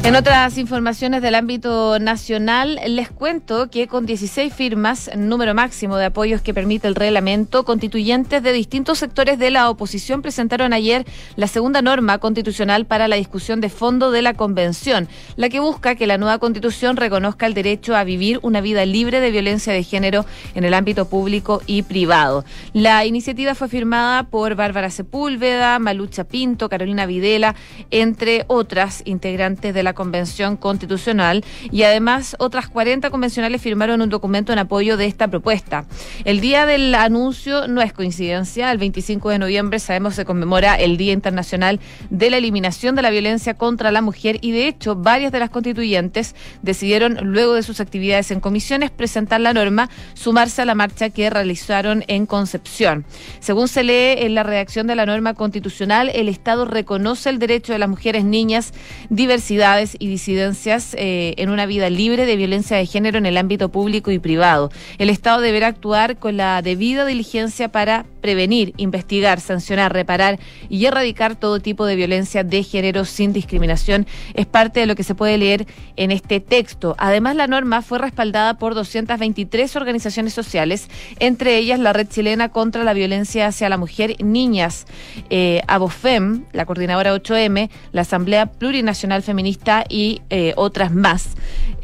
En 0.05 0.17
otras 0.17 0.59
informaciones 0.59 1.23
del 1.23 1.37
ámbito 1.37 2.01
nacional, 2.01 2.81
les 2.89 3.09
cuento 3.09 3.71
que 3.71 3.87
con 3.87 4.05
16 4.05 4.53
firmas, 4.53 5.09
número 5.17 5.55
máximo 5.55 5.97
de 5.97 6.07
apoyos 6.07 6.43
que 6.43 6.53
permite 6.53 6.89
el 6.89 6.97
reglamento, 6.97 7.65
constituyentes 7.65 8.43
de 8.43 8.53
distintos 8.53 8.99
sectores 8.99 9.39
de 9.39 9.53
la 9.53 9.71
oposición 9.71 10.21
presentaron 10.21 10.73
ayer 10.73 11.07
la 11.37 11.47
segunda 11.47 11.83
norma 11.83 12.19
constitucional 12.19 12.85
para 12.85 13.07
la 13.07 13.15
discusión 13.15 13.61
de 13.61 13.69
fondo 13.69 14.11
de 14.11 14.23
la 14.23 14.35
convención, 14.35 15.07
la 15.37 15.49
que 15.49 15.61
busca 15.61 15.95
que 15.95 16.09
la 16.09 16.19
nueva 16.19 16.39
constitución 16.39 16.97
reconozca 16.97 17.47
el 17.47 17.55
derecho 17.55 17.95
a 17.95 18.03
vivir 18.03 18.41
una 18.43 18.61
vida 18.61 18.85
libre 18.85 19.21
de 19.21 19.31
violencia 19.31 19.73
de 19.73 19.85
género 19.85 20.27
en 20.57 20.65
el 20.65 20.75
ámbito 20.75 21.09
público 21.09 21.63
y 21.67 21.83
privado. 21.83 22.45
La 22.73 23.07
iniciativa 23.07 23.55
fue 23.55 23.69
firmada 23.69 24.25
por 24.25 24.57
Bárbara 24.57 24.91
Sepúlveda, 24.91 25.79
Malucha 25.79 26.25
Pinto, 26.25 26.69
Carolina 26.69 27.07
Videla, 27.07 27.55
entre 27.93 28.47
otras 28.49 29.03
integrantes 29.05 29.73
de 29.73 29.83
la 29.85 29.92
Convención 29.95 30.57
Constitucional 30.57 31.45
y 31.71 31.83
además 31.83 32.37
otras 32.39 32.69
40 32.69 33.11
convencionales 33.11 33.61
firmaron 33.61 34.03
un 34.03 34.09
documento 34.09 34.53
en 34.53 34.59
apoyo 34.59 34.97
de 34.97 35.07
esta 35.07 35.29
propuesta. 35.29 35.85
El 36.25 36.41
día 36.41 36.67
del 36.67 36.95
anuncio 36.95 37.69
no 37.69 37.83
es 37.83 37.93
coincidencia, 37.93 38.71
el 38.71 38.79
25 38.79 39.31
de 39.31 39.39
noviembre 39.39 39.79
sabemos 39.79 40.15
se 40.15 40.25
conmemora 40.25 40.75
el 40.75 40.97
Día 40.97 41.13
Internacional 41.13 41.81
de 42.11 42.31
la 42.31 42.39
Eliminación 42.39 42.95
de 42.95 43.03
la 43.03 43.11
Violencia 43.11 43.55
contra 43.55 43.93
la 43.93 44.03
Mujer 44.03 44.39
y 44.41 44.53
de 44.53 44.69
hecho 44.69 44.97
varias 44.97 45.33
de 45.33 45.39
las 45.39 45.51
constituyentes 45.51 46.35
decidieron 46.63 47.19
luego 47.23 47.55
de 47.55 47.63
sus 47.63 47.81
actividades 47.81 48.31
en 48.31 48.41
comisiones 48.41 48.91
presentar 48.91 49.41
la 49.41 49.53
norma, 49.53 49.89
sumarse 50.15 50.63
a 50.63 50.65
la 50.65 50.75
marcha 50.75 51.11
que 51.11 51.31
realizaron 51.31 52.05
en 52.09 52.27
Concepción. 52.27 53.05
Según 53.41 53.69
se 53.69 53.83
lee 53.83 54.25
en 54.25 54.35
la 54.35 54.43
redacción 54.43 54.87
de 54.87 54.97
la 54.97 55.07
norma 55.07 55.35
constitucional, 55.35 56.11
el 56.15 56.29
Estado 56.29 56.65
reconoce 56.65 57.31
el 57.31 57.39
derecho 57.39 57.73
de 57.73 57.79
las 57.79 57.89
mujeres, 57.89 58.25
niñas, 58.25 58.73
diversidades, 59.11 59.82
y 59.99 60.09
disidencias 60.09 60.95
eh, 60.95 61.35
en 61.37 61.51
una 61.51 61.67
vida 61.67 61.91
libre 61.91 62.27
de 62.27 62.37
violencia 62.37 62.77
de 62.77 62.87
género 62.87 63.19
en 63.19 63.27
el 63.27 63.37
ámbito 63.37 63.71
público 63.71 64.11
y 64.11 64.19
privado. 64.19 64.71
El 64.99 65.11
Estado 65.11 65.41
deberá 65.41 65.67
actuar 65.67 66.19
con 66.19 66.37
la 66.37 66.63
debida 66.63 67.05
diligencia 67.05 67.69
para 67.69 68.07
prevenir, 68.21 68.73
investigar, 68.77 69.41
sancionar, 69.41 69.93
reparar 69.93 70.39
y 70.69 70.87
erradicar 70.87 71.35
todo 71.37 71.61
tipo 71.61 71.85
de 71.85 71.97
violencia 71.97 72.45
de 72.45 72.63
género 72.63 73.05
sin 73.05 73.33
discriminación. 73.33 74.07
Es 74.35 74.47
parte 74.47 74.81
de 74.81 74.87
lo 74.87 74.95
que 74.95 75.03
se 75.03 75.15
puede 75.15 75.37
leer 75.37 75.67
en 75.97 76.11
este 76.11 76.41
texto. 76.41 76.95
Además, 76.99 77.37
la 77.37 77.49
norma 77.49 77.83
fue 77.83 77.99
respaldada 77.99 78.55
por 78.55 78.75
223 78.75 79.75
organizaciones 79.77 80.33
sociales, 80.33 80.89
entre 81.19 81.57
ellas 81.57 81.81
la 81.81 81.93
Red 81.93 82.09
Chilena 82.09 82.49
contra 82.49 82.85
la 82.85 82.95
Violencia 82.95 83.49
hacia 83.49 83.69
la 83.69 83.77
Mujer, 83.77 84.17
Niñas, 84.23 84.87
eh, 85.29 85.63
ABOFEM, 85.67 86.45
la 86.53 86.65
Coordinadora 86.65 87.15
8M, 87.15 87.71
la 87.93 88.03
Asamblea 88.03 88.47
Plurinacional 88.47 89.23
Feminista 89.23 89.72
y 89.89 90.23
eh, 90.31 90.53
otras 90.57 90.93
más. 90.93 91.31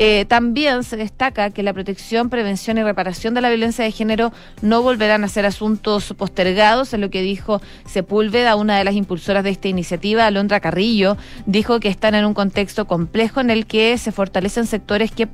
Eh, 0.00 0.26
también 0.26 0.84
se 0.84 0.96
destaca 0.96 1.50
que 1.50 1.64
la 1.64 1.72
protección, 1.72 2.30
prevención 2.30 2.78
y 2.78 2.84
reparación 2.84 3.34
de 3.34 3.40
la 3.40 3.48
violencia 3.48 3.84
de 3.84 3.90
género 3.90 4.32
no 4.62 4.80
volverán 4.80 5.24
a 5.24 5.28
ser 5.28 5.44
asuntos 5.44 6.14
postergados, 6.16 6.94
en 6.94 7.00
lo 7.00 7.10
que 7.10 7.20
dijo 7.20 7.60
Sepúlveda, 7.84 8.54
una 8.54 8.78
de 8.78 8.84
las 8.84 8.94
impulsoras 8.94 9.42
de 9.42 9.50
esta 9.50 9.66
iniciativa, 9.66 10.26
Alondra 10.26 10.60
Carrillo, 10.60 11.16
dijo 11.46 11.80
que 11.80 11.88
están 11.88 12.14
en 12.14 12.26
un 12.26 12.34
contexto 12.34 12.86
complejo 12.86 13.40
en 13.40 13.50
el 13.50 13.66
que 13.66 13.98
se 13.98 14.12
fortalecen 14.12 14.66
sectores 14.66 15.10
que 15.10 15.28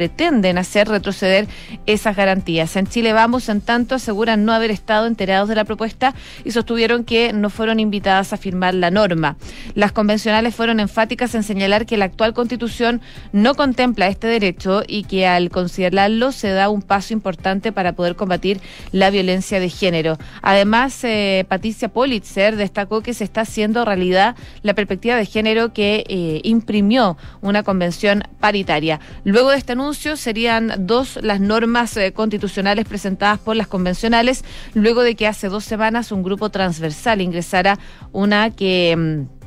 pretenden 0.00 0.56
hacer 0.56 0.88
retroceder 0.88 1.46
esas 1.84 2.16
garantías. 2.16 2.74
En 2.76 2.86
Chile 2.86 3.12
Vamos, 3.12 3.50
en 3.50 3.60
tanto, 3.60 3.96
aseguran 3.96 4.46
no 4.46 4.54
haber 4.54 4.70
estado 4.70 5.06
enterados 5.06 5.46
de 5.46 5.54
la 5.54 5.64
propuesta 5.64 6.14
y 6.42 6.52
sostuvieron 6.52 7.04
que 7.04 7.34
no 7.34 7.50
fueron 7.50 7.78
invitadas 7.80 8.32
a 8.32 8.38
firmar 8.38 8.72
la 8.72 8.90
norma. 8.90 9.36
Las 9.74 9.92
convencionales 9.92 10.54
fueron 10.54 10.80
enfáticas 10.80 11.34
en 11.34 11.42
señalar 11.42 11.84
que 11.84 11.98
la 11.98 12.06
actual 12.06 12.32
constitución 12.32 13.02
no 13.32 13.54
contempla 13.54 14.06
este 14.06 14.26
derecho 14.26 14.84
y 14.86 15.04
que 15.04 15.26
al 15.26 15.50
considerarlo 15.50 16.32
se 16.32 16.48
da 16.48 16.70
un 16.70 16.80
paso 16.80 17.12
importante 17.12 17.70
para 17.70 17.92
poder 17.92 18.16
combatir 18.16 18.58
la 18.92 19.10
violencia 19.10 19.60
de 19.60 19.68
género. 19.68 20.16
Además, 20.40 20.98
eh, 21.04 21.44
Patricia 21.46 21.90
Politzer 21.90 22.56
destacó 22.56 23.02
que 23.02 23.12
se 23.12 23.24
está 23.24 23.42
haciendo 23.42 23.84
realidad 23.84 24.34
la 24.62 24.72
perspectiva 24.72 25.16
de 25.16 25.26
género 25.26 25.74
que 25.74 26.04
eh, 26.08 26.40
imprimió 26.44 27.18
una 27.42 27.62
convención 27.62 28.22
paritaria. 28.40 28.98
Luego 29.24 29.50
de 29.50 29.58
este 29.58 29.72
anuncio 29.72 29.89
serían 29.98 30.86
dos 30.86 31.18
las 31.22 31.40
normas 31.40 31.96
eh, 31.96 32.12
constitucionales 32.12 32.86
presentadas 32.86 33.38
por 33.38 33.56
las 33.56 33.66
convencionales, 33.66 34.44
luego 34.74 35.02
de 35.02 35.14
que 35.14 35.26
hace 35.26 35.48
dos 35.48 35.64
semanas 35.64 36.12
un 36.12 36.22
grupo 36.22 36.50
transversal 36.50 37.20
ingresara 37.20 37.78
una 38.12 38.50
que 38.50 38.96
mm, 38.96 39.40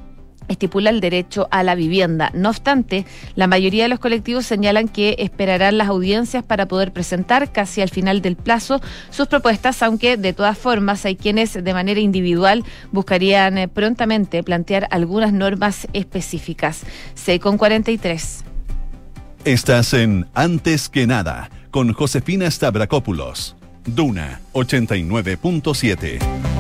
estipula 0.47 0.89
el 0.89 0.99
derecho 0.99 1.47
a 1.51 1.63
la 1.63 1.75
vivienda. 1.75 2.31
No 2.33 2.49
obstante, 2.49 3.05
la 3.35 3.47
mayoría 3.47 3.83
de 3.83 3.89
los 3.89 3.99
colectivos 3.99 4.45
señalan 4.45 4.87
que 4.87 5.15
esperarán 5.19 5.77
las 5.77 5.87
audiencias 5.87 6.43
para 6.43 6.67
poder 6.67 6.91
presentar 6.93 7.51
casi 7.51 7.81
al 7.81 7.89
final 7.89 8.21
del 8.21 8.35
plazo 8.35 8.81
sus 9.09 9.27
propuestas, 9.27 9.81
aunque 9.83 10.17
de 10.17 10.33
todas 10.33 10.57
formas 10.57 11.05
hay 11.05 11.15
quienes 11.15 11.53
de 11.53 11.73
manera 11.73 11.99
individual 11.99 12.63
buscarían 12.91 13.57
eh, 13.57 13.67
prontamente 13.67 14.43
plantear 14.43 14.87
algunas 14.91 15.33
normas 15.33 15.87
específicas. 15.93 16.83
C 17.15 17.39
con 17.39 17.57
43. 17.57 18.52
Estás 19.45 19.93
en 19.93 20.25
Antes 20.33 20.87
que 20.87 21.05
nada 21.05 21.49
con 21.69 21.91
Josefina 21.91 22.49
Stavrakopoulos. 22.49 23.57
Duna 23.85 24.39
89.7. 24.53 26.52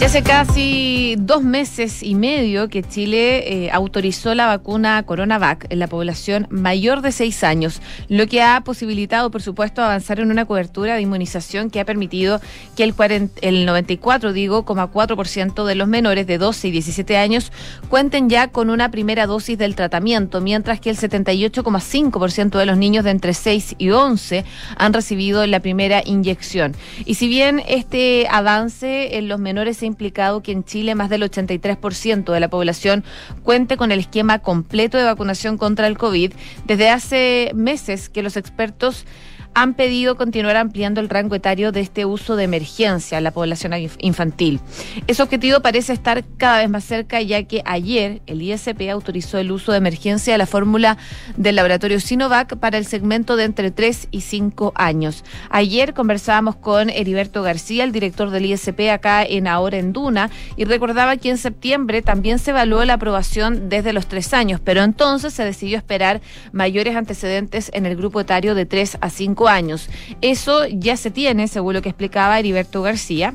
Ya 0.00 0.06
hace 0.06 0.22
casi 0.22 1.14
dos 1.18 1.42
meses 1.42 2.02
y 2.02 2.14
medio 2.14 2.70
que 2.70 2.82
Chile 2.82 3.66
eh, 3.66 3.70
autorizó 3.70 4.34
la 4.34 4.46
vacuna 4.46 5.02
CoronaVac 5.02 5.66
en 5.68 5.78
la 5.78 5.88
población 5.88 6.46
mayor 6.48 7.02
de 7.02 7.12
seis 7.12 7.44
años, 7.44 7.82
lo 8.08 8.26
que 8.26 8.40
ha 8.40 8.62
posibilitado, 8.62 9.30
por 9.30 9.42
supuesto, 9.42 9.82
avanzar 9.82 10.18
en 10.18 10.30
una 10.30 10.46
cobertura 10.46 10.94
de 10.94 11.02
inmunización 11.02 11.68
que 11.68 11.80
ha 11.80 11.84
permitido 11.84 12.40
que 12.78 12.84
el, 12.84 12.94
40, 12.94 13.40
el 13.42 13.66
94, 13.66 14.32
digo, 14.32 14.64
de 14.64 15.74
los 15.74 15.86
menores 15.86 16.26
de 16.26 16.38
12 16.38 16.68
y 16.68 16.70
17 16.70 17.18
años 17.18 17.52
cuenten 17.90 18.30
ya 18.30 18.48
con 18.48 18.70
una 18.70 18.90
primera 18.90 19.26
dosis 19.26 19.58
del 19.58 19.74
tratamiento, 19.74 20.40
mientras 20.40 20.80
que 20.80 20.88
el 20.88 20.96
78,5% 20.96 22.58
de 22.58 22.64
los 22.64 22.78
niños 22.78 23.04
de 23.04 23.10
entre 23.10 23.34
6 23.34 23.74
y 23.76 23.90
11 23.90 24.46
han 24.78 24.94
recibido 24.94 25.46
la 25.46 25.60
primera 25.60 26.00
inyección. 26.02 26.74
Y 27.04 27.16
si 27.16 27.28
bien 27.28 27.62
este 27.68 28.26
avance 28.30 29.18
en 29.18 29.28
los 29.28 29.38
menores 29.38 29.76
se 29.76 29.89
implicado 29.90 30.42
que 30.42 30.52
en 30.52 30.64
Chile 30.64 30.94
más 30.94 31.10
del 31.10 31.22
83% 31.22 32.32
de 32.32 32.40
la 32.40 32.48
población 32.48 33.04
cuente 33.42 33.76
con 33.76 33.92
el 33.92 34.00
esquema 34.00 34.38
completo 34.38 34.96
de 34.96 35.04
vacunación 35.04 35.58
contra 35.58 35.86
el 35.86 35.98
COVID. 35.98 36.32
Desde 36.64 36.90
hace 36.90 37.50
meses 37.54 38.08
que 38.08 38.22
los 38.22 38.36
expertos 38.36 39.06
han 39.54 39.74
pedido 39.74 40.16
continuar 40.16 40.56
ampliando 40.56 41.00
el 41.00 41.08
rango 41.08 41.34
etario 41.34 41.72
de 41.72 41.80
este 41.80 42.04
uso 42.04 42.36
de 42.36 42.44
emergencia 42.44 43.18
a 43.18 43.20
la 43.20 43.30
población 43.30 43.72
infantil. 43.98 44.60
Ese 45.06 45.22
objetivo 45.22 45.60
parece 45.60 45.92
estar 45.92 46.24
cada 46.36 46.58
vez 46.58 46.70
más 46.70 46.84
cerca, 46.84 47.20
ya 47.20 47.42
que 47.42 47.62
ayer 47.64 48.22
el 48.26 48.42
ISP 48.42 48.90
autorizó 48.90 49.38
el 49.38 49.52
uso 49.52 49.72
de 49.72 49.78
emergencia 49.78 50.34
de 50.34 50.38
la 50.38 50.46
fórmula 50.46 50.98
del 51.36 51.56
laboratorio 51.56 52.00
Sinovac 52.00 52.56
para 52.56 52.78
el 52.78 52.86
segmento 52.86 53.36
de 53.36 53.44
entre 53.44 53.70
3 53.70 54.08
y 54.10 54.20
5 54.20 54.72
años. 54.76 55.24
Ayer 55.50 55.94
conversábamos 55.94 56.56
con 56.56 56.90
Heriberto 56.90 57.42
García, 57.42 57.84
el 57.84 57.92
director 57.92 58.30
del 58.30 58.46
ISP 58.46 58.90
acá 58.90 59.22
en 59.22 59.46
Ahora 59.46 59.78
en 59.78 59.92
Duna, 59.92 60.30
y 60.56 60.64
recordaba 60.64 61.16
que 61.16 61.30
en 61.30 61.38
septiembre 61.38 62.02
también 62.02 62.38
se 62.38 62.50
evaluó 62.50 62.84
la 62.84 62.94
aprobación 62.94 63.68
desde 63.68 63.92
los 63.92 64.06
3 64.06 64.34
años, 64.34 64.60
pero 64.62 64.82
entonces 64.82 65.34
se 65.34 65.44
decidió 65.44 65.76
esperar 65.76 66.20
mayores 66.52 66.96
antecedentes 66.96 67.70
en 67.74 67.86
el 67.86 67.96
grupo 67.96 68.20
etario 68.20 68.54
de 68.54 68.66
3 68.66 68.98
a 69.00 69.10
5 69.10 69.39
años. 69.48 69.88
Eso 70.20 70.66
ya 70.66 70.96
se 70.96 71.10
tiene, 71.10 71.48
según 71.48 71.74
lo 71.74 71.82
que 71.82 71.88
explicaba 71.88 72.38
Heriberto 72.38 72.82
García 72.82 73.34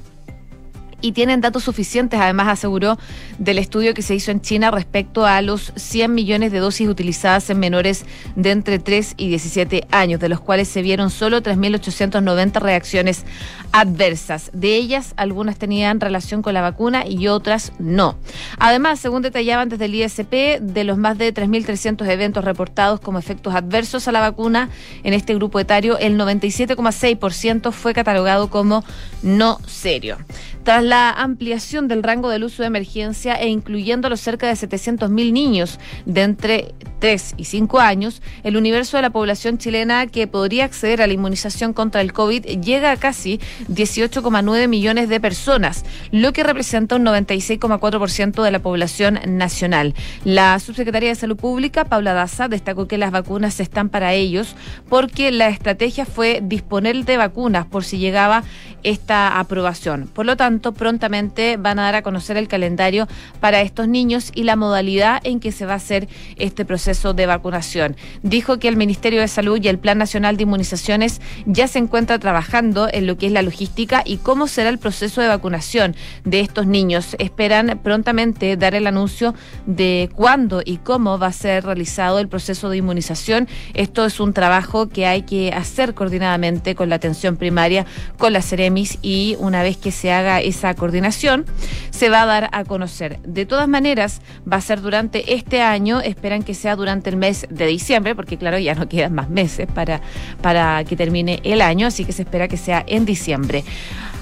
y 1.01 1.11
tienen 1.11 1.41
datos 1.41 1.63
suficientes, 1.63 2.19
además 2.19 2.47
aseguró, 2.47 2.97
del 3.37 3.57
estudio 3.57 3.93
que 3.93 4.01
se 4.01 4.15
hizo 4.15 4.31
en 4.31 4.41
China 4.41 4.71
respecto 4.71 5.25
a 5.25 5.41
los 5.41 5.73
100 5.75 6.13
millones 6.13 6.51
de 6.51 6.59
dosis 6.59 6.87
utilizadas 6.87 7.49
en 7.49 7.59
menores 7.59 8.05
de 8.35 8.51
entre 8.51 8.79
3 8.79 9.15
y 9.17 9.29
17 9.29 9.87
años, 9.91 10.19
de 10.19 10.29
los 10.29 10.39
cuales 10.39 10.67
se 10.67 10.81
vieron 10.81 11.09
solo 11.09 11.41
3.890 11.41 12.61
reacciones 12.61 13.25
adversas. 13.71 14.49
De 14.53 14.75
ellas, 14.75 15.13
algunas 15.17 15.57
tenían 15.57 15.99
relación 15.99 16.41
con 16.41 16.53
la 16.53 16.61
vacuna 16.61 17.05
y 17.07 17.27
otras 17.27 17.73
no. 17.79 18.17
Además, 18.57 18.99
según 18.99 19.21
detallaban 19.21 19.69
desde 19.69 19.85
el 19.85 19.95
ISP, 19.95 20.61
de 20.61 20.83
los 20.83 20.97
más 20.97 21.17
de 21.17 21.33
3.300 21.33 22.07
eventos 22.07 22.43
reportados 22.43 22.99
como 22.99 23.19
efectos 23.19 23.53
adversos 23.53 24.07
a 24.07 24.11
la 24.11 24.21
vacuna 24.21 24.69
en 25.03 25.13
este 25.13 25.35
grupo 25.35 25.59
etario, 25.59 25.97
el 25.97 26.17
97,6% 26.17 27.71
fue 27.71 27.93
catalogado 27.93 28.49
como 28.49 28.83
no 29.21 29.59
serio. 29.67 30.17
Tras 30.63 30.83
la 30.89 31.09
ampliación 31.09 31.87
del 31.87 32.03
rango 32.03 32.29
del 32.29 32.43
uso 32.43 32.61
de 32.61 32.67
emergencia 32.67 33.35
e 33.35 33.47
incluyendo 33.49 34.07
los 34.07 34.19
cerca 34.19 34.47
de 34.47 34.53
700.000 34.53 35.09
niños 35.33 35.79
de 36.05 36.21
entre 36.21 36.75
3 36.99 37.35
y 37.37 37.45
5 37.45 37.79
años, 37.79 38.21
el 38.43 38.55
universo 38.55 38.97
de 38.97 39.01
la 39.01 39.09
población 39.09 39.57
chilena 39.57 40.07
que 40.07 40.27
podría 40.27 40.65
acceder 40.65 41.01
a 41.01 41.07
la 41.07 41.13
inmunización 41.13 41.73
contra 41.73 42.01
el 42.01 42.13
COVID 42.13 42.45
llega 42.61 42.91
a 42.91 42.97
casi 42.97 43.39
18,9 43.67 44.67
millones 44.67 45.09
de 45.09 45.19
personas, 45.19 45.85
lo 46.11 46.33
que 46.33 46.43
representa 46.43 46.95
un 46.95 47.05
96,4% 47.05 48.43
de 48.43 48.51
la 48.51 48.59
población 48.59 49.19
nacional. 49.27 49.95
La 50.23 50.59
subsecretaria 50.59 51.09
de 51.09 51.15
Salud 51.15 51.37
Pública, 51.37 51.85
Paula 51.85 52.13
Daza, 52.13 52.47
destacó 52.47 52.87
que 52.87 52.97
las 52.97 53.11
vacunas 53.11 53.59
están 53.59 53.89
para 53.89 54.13
ellos 54.13 54.55
porque 54.87 55.31
la 55.31 55.49
estrategia 55.49 56.05
fue 56.05 56.41
disponer 56.43 57.05
de 57.05 57.17
vacunas 57.17 57.65
por 57.65 57.83
si 57.83 57.97
llegaba 57.97 58.43
esta 58.83 59.39
aprobación. 59.39 60.07
Por 60.13 60.25
lo 60.27 60.37
tanto, 60.37 60.73
prontamente 60.75 61.57
van 61.57 61.79
a 61.79 61.83
dar 61.83 61.95
a 61.95 62.01
conocer 62.01 62.37
el 62.37 62.47
calendario 62.47 63.07
para 63.39 63.61
estos 63.61 63.87
niños 63.87 64.31
y 64.35 64.43
la 64.43 64.55
modalidad 64.55 65.21
en 65.23 65.39
que 65.39 65.51
se 65.51 65.65
va 65.65 65.73
a 65.73 65.77
hacer 65.77 66.07
este 66.37 66.65
proceso 66.65 67.13
de 67.13 67.25
vacunación. 67.25 67.95
Dijo 68.23 68.59
que 68.59 68.67
el 68.67 68.77
Ministerio 68.77 69.21
de 69.21 69.27
Salud 69.27 69.59
y 69.61 69.67
el 69.67 69.79
Plan 69.79 69.97
Nacional 69.97 70.37
de 70.37 70.43
Inmunizaciones 70.43 71.21
ya 71.45 71.67
se 71.67 71.79
encuentra 71.79 72.19
trabajando 72.19 72.87
en 72.91 73.07
lo 73.07 73.17
que 73.17 73.27
es 73.27 73.31
la 73.31 73.41
logística 73.41 74.03
y 74.05 74.17
cómo 74.17 74.47
será 74.47 74.69
el 74.69 74.79
proceso 74.79 75.21
de 75.21 75.27
vacunación 75.27 75.95
de 76.23 76.39
estos 76.39 76.67
niños. 76.67 77.15
Esperan 77.19 77.79
prontamente 77.83 78.57
dar 78.57 78.75
el 78.75 78.87
anuncio 78.87 79.33
de 79.65 80.09
cuándo 80.15 80.61
y 80.63 80.77
cómo 80.77 81.17
va 81.19 81.27
a 81.27 81.33
ser 81.33 81.65
realizado 81.65 82.19
el 82.19 82.27
proceso 82.27 82.69
de 82.69 82.77
inmunización. 82.77 83.47
Esto 83.73 84.05
es 84.05 84.19
un 84.19 84.33
trabajo 84.33 84.89
que 84.89 85.05
hay 85.05 85.23
que 85.23 85.51
hacer 85.51 85.93
coordinadamente 85.93 86.75
con 86.75 86.89
la 86.89 86.95
atención 86.95 87.37
primaria, 87.37 87.85
con 88.17 88.33
la 88.33 88.41
Ceremis 88.41 88.99
y 89.01 89.35
una 89.39 89.63
vez 89.63 89.77
que 89.77 89.91
se 89.91 90.11
haga 90.11 90.41
esa 90.41 90.64
coordinación, 90.73 91.45
se 91.91 92.09
va 92.09 92.23
a 92.23 92.25
dar 92.25 92.49
a 92.51 92.63
conocer. 92.63 93.19
De 93.21 93.45
todas 93.45 93.67
maneras, 93.67 94.21
va 94.51 94.57
a 94.57 94.61
ser 94.61 94.81
durante 94.81 95.35
este 95.35 95.61
año, 95.61 96.01
esperan 96.01 96.43
que 96.43 96.53
sea 96.53 96.75
durante 96.75 97.09
el 97.09 97.17
mes 97.17 97.45
de 97.49 97.67
diciembre, 97.67 98.15
porque 98.15 98.37
claro, 98.37 98.57
ya 98.57 98.75
no 98.75 98.89
quedan 98.89 99.13
más 99.13 99.29
meses 99.29 99.67
para, 99.73 100.01
para 100.41 100.83
que 100.83 100.95
termine 100.95 101.39
el 101.43 101.61
año, 101.61 101.87
así 101.87 102.05
que 102.05 102.11
se 102.11 102.23
espera 102.23 102.47
que 102.47 102.57
sea 102.57 102.83
en 102.87 103.05
diciembre. 103.05 103.63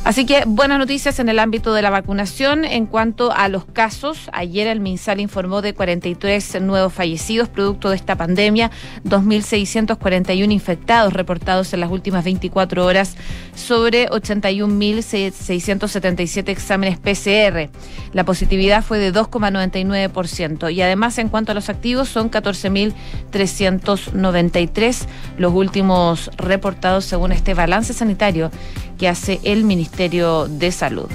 Así 0.03 0.25
que 0.25 0.43
buenas 0.45 0.79
noticias 0.79 1.19
en 1.19 1.29
el 1.29 1.39
ámbito 1.39 1.73
de 1.73 1.81
la 1.81 1.89
vacunación. 1.89 2.65
En 2.65 2.87
cuanto 2.87 3.31
a 3.31 3.47
los 3.47 3.63
casos, 3.63 4.29
ayer 4.33 4.67
el 4.67 4.81
MinSal 4.81 5.21
informó 5.21 5.61
de 5.61 5.73
43 5.73 6.61
nuevos 6.61 6.91
fallecidos 6.91 7.47
producto 7.47 7.89
de 7.89 7.95
esta 7.95 8.17
pandemia, 8.17 8.69
2.641 9.05 10.51
infectados 10.51 11.13
reportados 11.13 11.73
en 11.73 11.79
las 11.79 11.89
últimas 11.89 12.25
24 12.25 12.85
horas 12.85 13.15
sobre 13.55 14.09
81.677 14.09 16.49
exámenes 16.49 16.99
PCR. 16.99 17.69
La 18.11 18.25
positividad 18.25 18.83
fue 18.83 18.99
de 18.99 19.13
2,99% 19.13 20.73
y 20.73 20.81
además 20.81 21.17
en 21.17 21.29
cuanto 21.29 21.53
a 21.53 21.55
los 21.55 21.69
activos 21.69 22.09
son 22.09 22.29
14.393 22.29 25.05
los 25.37 25.53
últimos 25.53 26.29
reportados 26.35 27.05
según 27.05 27.31
este 27.31 27.53
balance 27.53 27.93
sanitario 27.93 28.51
que 28.97 29.07
hace 29.07 29.39
el 29.43 29.63
Ministerio 29.63 29.92
de 29.95 30.71
Salud. 30.71 31.09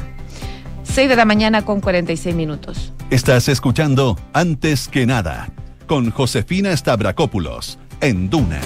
6 0.85 1.09
de 1.09 1.17
la 1.17 1.25
mañana 1.25 1.65
con 1.65 1.81
46 1.81 2.35
minutos. 2.35 2.93
Estás 3.11 3.49
escuchando 3.49 4.19
Antes 4.33 4.89
que 4.89 5.07
nada 5.07 5.51
con 5.87 6.11
Josefina 6.11 6.77
Stavrakopoulos 6.77 7.79
en 8.01 8.31
Duna. 8.31 8.61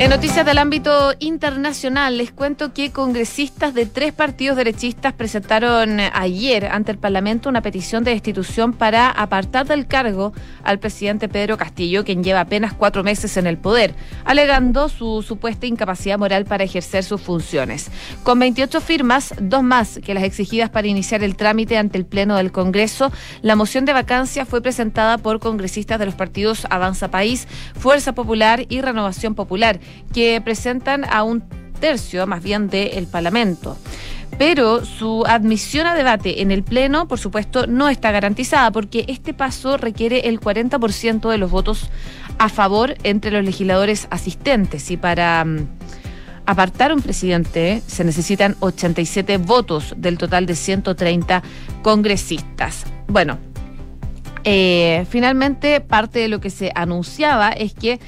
En 0.00 0.08
noticias 0.08 0.46
del 0.46 0.56
ámbito 0.56 1.12
internacional, 1.18 2.16
les 2.16 2.32
cuento 2.32 2.72
que 2.72 2.90
congresistas 2.90 3.74
de 3.74 3.84
tres 3.84 4.14
partidos 4.14 4.56
derechistas 4.56 5.12
presentaron 5.12 6.00
ayer 6.00 6.64
ante 6.64 6.90
el 6.90 6.96
Parlamento 6.96 7.50
una 7.50 7.60
petición 7.60 8.02
de 8.02 8.12
destitución 8.12 8.72
para 8.72 9.10
apartar 9.10 9.66
del 9.66 9.86
cargo 9.86 10.32
al 10.64 10.78
presidente 10.78 11.28
Pedro 11.28 11.58
Castillo, 11.58 12.02
quien 12.02 12.24
lleva 12.24 12.40
apenas 12.40 12.72
cuatro 12.72 13.04
meses 13.04 13.36
en 13.36 13.46
el 13.46 13.58
poder, 13.58 13.94
alegando 14.24 14.88
su 14.88 15.20
supuesta 15.20 15.66
incapacidad 15.66 16.18
moral 16.18 16.46
para 16.46 16.64
ejercer 16.64 17.04
sus 17.04 17.20
funciones. 17.20 17.90
Con 18.22 18.38
28 18.38 18.80
firmas, 18.80 19.34
dos 19.38 19.62
más 19.62 20.00
que 20.02 20.14
las 20.14 20.24
exigidas 20.24 20.70
para 20.70 20.88
iniciar 20.88 21.22
el 21.22 21.36
trámite 21.36 21.76
ante 21.76 21.98
el 21.98 22.06
Pleno 22.06 22.38
del 22.38 22.52
Congreso, 22.52 23.12
la 23.42 23.54
moción 23.54 23.84
de 23.84 23.92
vacancia 23.92 24.46
fue 24.46 24.62
presentada 24.62 25.18
por 25.18 25.40
congresistas 25.40 25.98
de 25.98 26.06
los 26.06 26.14
partidos 26.14 26.66
Avanza 26.70 27.08
País, 27.08 27.46
Fuerza 27.78 28.14
Popular 28.14 28.64
y 28.70 28.80
Renovación 28.80 29.34
Popular 29.34 29.78
que 30.12 30.40
presentan 30.40 31.04
a 31.04 31.22
un 31.22 31.42
tercio 31.80 32.26
más 32.26 32.42
bien 32.42 32.68
del 32.68 33.06
Parlamento 33.06 33.76
pero 34.40 34.86
su 34.86 35.24
admisión 35.26 35.86
a 35.86 35.94
debate 35.94 36.40
en 36.40 36.50
el 36.50 36.62
Pleno, 36.62 37.06
por 37.06 37.18
supuesto, 37.18 37.66
no 37.66 37.90
está 37.90 38.10
garantizada 38.10 38.70
porque 38.70 39.04
este 39.06 39.34
paso 39.34 39.76
requiere 39.76 40.30
el 40.30 40.40
40% 40.40 41.28
de 41.28 41.36
los 41.36 41.50
votos 41.50 41.90
a 42.38 42.48
favor 42.48 42.96
entre 43.02 43.32
los 43.32 43.44
legisladores 43.44 44.08
asistentes 44.08 44.90
y 44.90 44.96
para 44.96 45.44
mm, 45.44 45.68
apartar 46.46 46.94
un 46.94 47.02
presidente 47.02 47.82
se 47.86 48.02
necesitan 48.02 48.56
87 48.60 49.36
votos 49.36 49.92
del 49.98 50.16
total 50.16 50.46
de 50.46 50.54
130 50.54 51.42
congresistas. 51.82 52.86
Bueno, 53.08 53.36
eh, 54.44 55.04
finalmente 55.10 55.82
parte 55.82 56.20
de 56.20 56.28
lo 56.28 56.40
que 56.40 56.48
se 56.48 56.72
anunciaba 56.74 57.50
es 57.50 57.74
que 57.74 58.00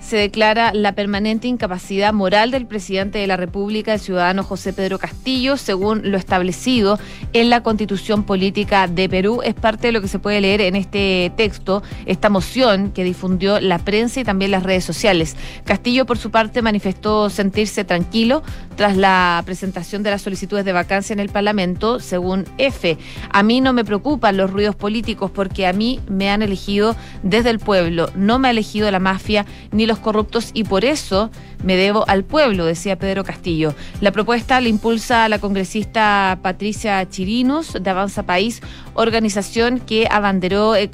se 0.00 0.16
declara 0.16 0.72
la 0.72 0.92
permanente 0.92 1.48
incapacidad 1.48 2.12
moral 2.12 2.50
del 2.50 2.66
presidente 2.66 3.18
de 3.18 3.26
la 3.26 3.36
República, 3.36 3.94
el 3.94 4.00
ciudadano 4.00 4.42
José 4.42 4.72
Pedro 4.72 4.98
Castillo, 4.98 5.56
según 5.56 6.10
lo 6.10 6.16
establecido 6.16 6.98
en 7.32 7.50
la 7.50 7.62
Constitución 7.62 8.24
Política 8.24 8.86
de 8.86 9.08
Perú. 9.08 9.40
Es 9.42 9.54
parte 9.54 9.88
de 9.88 9.92
lo 9.92 10.00
que 10.00 10.08
se 10.08 10.18
puede 10.18 10.40
leer 10.40 10.60
en 10.60 10.76
este 10.76 11.32
texto, 11.36 11.82
esta 12.06 12.30
moción 12.30 12.90
que 12.92 13.04
difundió 13.04 13.60
la 13.60 13.78
prensa 13.78 14.20
y 14.20 14.24
también 14.24 14.50
las 14.50 14.62
redes 14.62 14.84
sociales. 14.84 15.36
Castillo, 15.64 16.06
por 16.06 16.18
su 16.18 16.30
parte, 16.30 16.62
manifestó 16.62 17.28
sentirse 17.30 17.84
tranquilo 17.84 18.42
tras 18.76 18.96
la 18.96 19.42
presentación 19.44 20.02
de 20.02 20.10
las 20.10 20.22
solicitudes 20.22 20.64
de 20.64 20.72
vacancia 20.72 21.12
en 21.12 21.20
el 21.20 21.28
Parlamento, 21.28 21.98
según 22.00 22.44
F. 22.58 22.96
A 23.30 23.42
mí 23.42 23.60
no 23.60 23.72
me 23.72 23.84
preocupan 23.84 24.36
los 24.36 24.50
ruidos 24.50 24.76
políticos 24.76 25.30
porque 25.32 25.66
a 25.66 25.72
mí 25.72 26.00
me 26.08 26.30
han 26.30 26.42
elegido 26.42 26.94
desde 27.22 27.50
el 27.50 27.58
pueblo, 27.58 28.10
no 28.14 28.38
me 28.38 28.48
ha 28.48 28.50
elegido 28.52 28.90
la 28.90 29.00
mafia 29.00 29.44
ni 29.72 29.86
los 29.88 29.98
corruptos 29.98 30.50
y 30.54 30.62
por 30.62 30.84
eso 30.84 31.30
me 31.64 31.76
debo 31.76 32.08
al 32.08 32.22
pueblo, 32.22 32.64
decía 32.64 32.96
Pedro 32.96 33.24
Castillo. 33.24 33.74
La 34.00 34.12
propuesta 34.12 34.60
la 34.60 34.68
impulsa 34.68 35.28
la 35.28 35.40
congresista 35.40 36.38
Patricia 36.40 37.08
Chirinos 37.08 37.72
de 37.72 37.90
Avanza 37.90 38.22
País, 38.22 38.62
organización 38.94 39.80
que 39.80 40.06
abanderó 40.10 40.76
eh, 40.76 40.90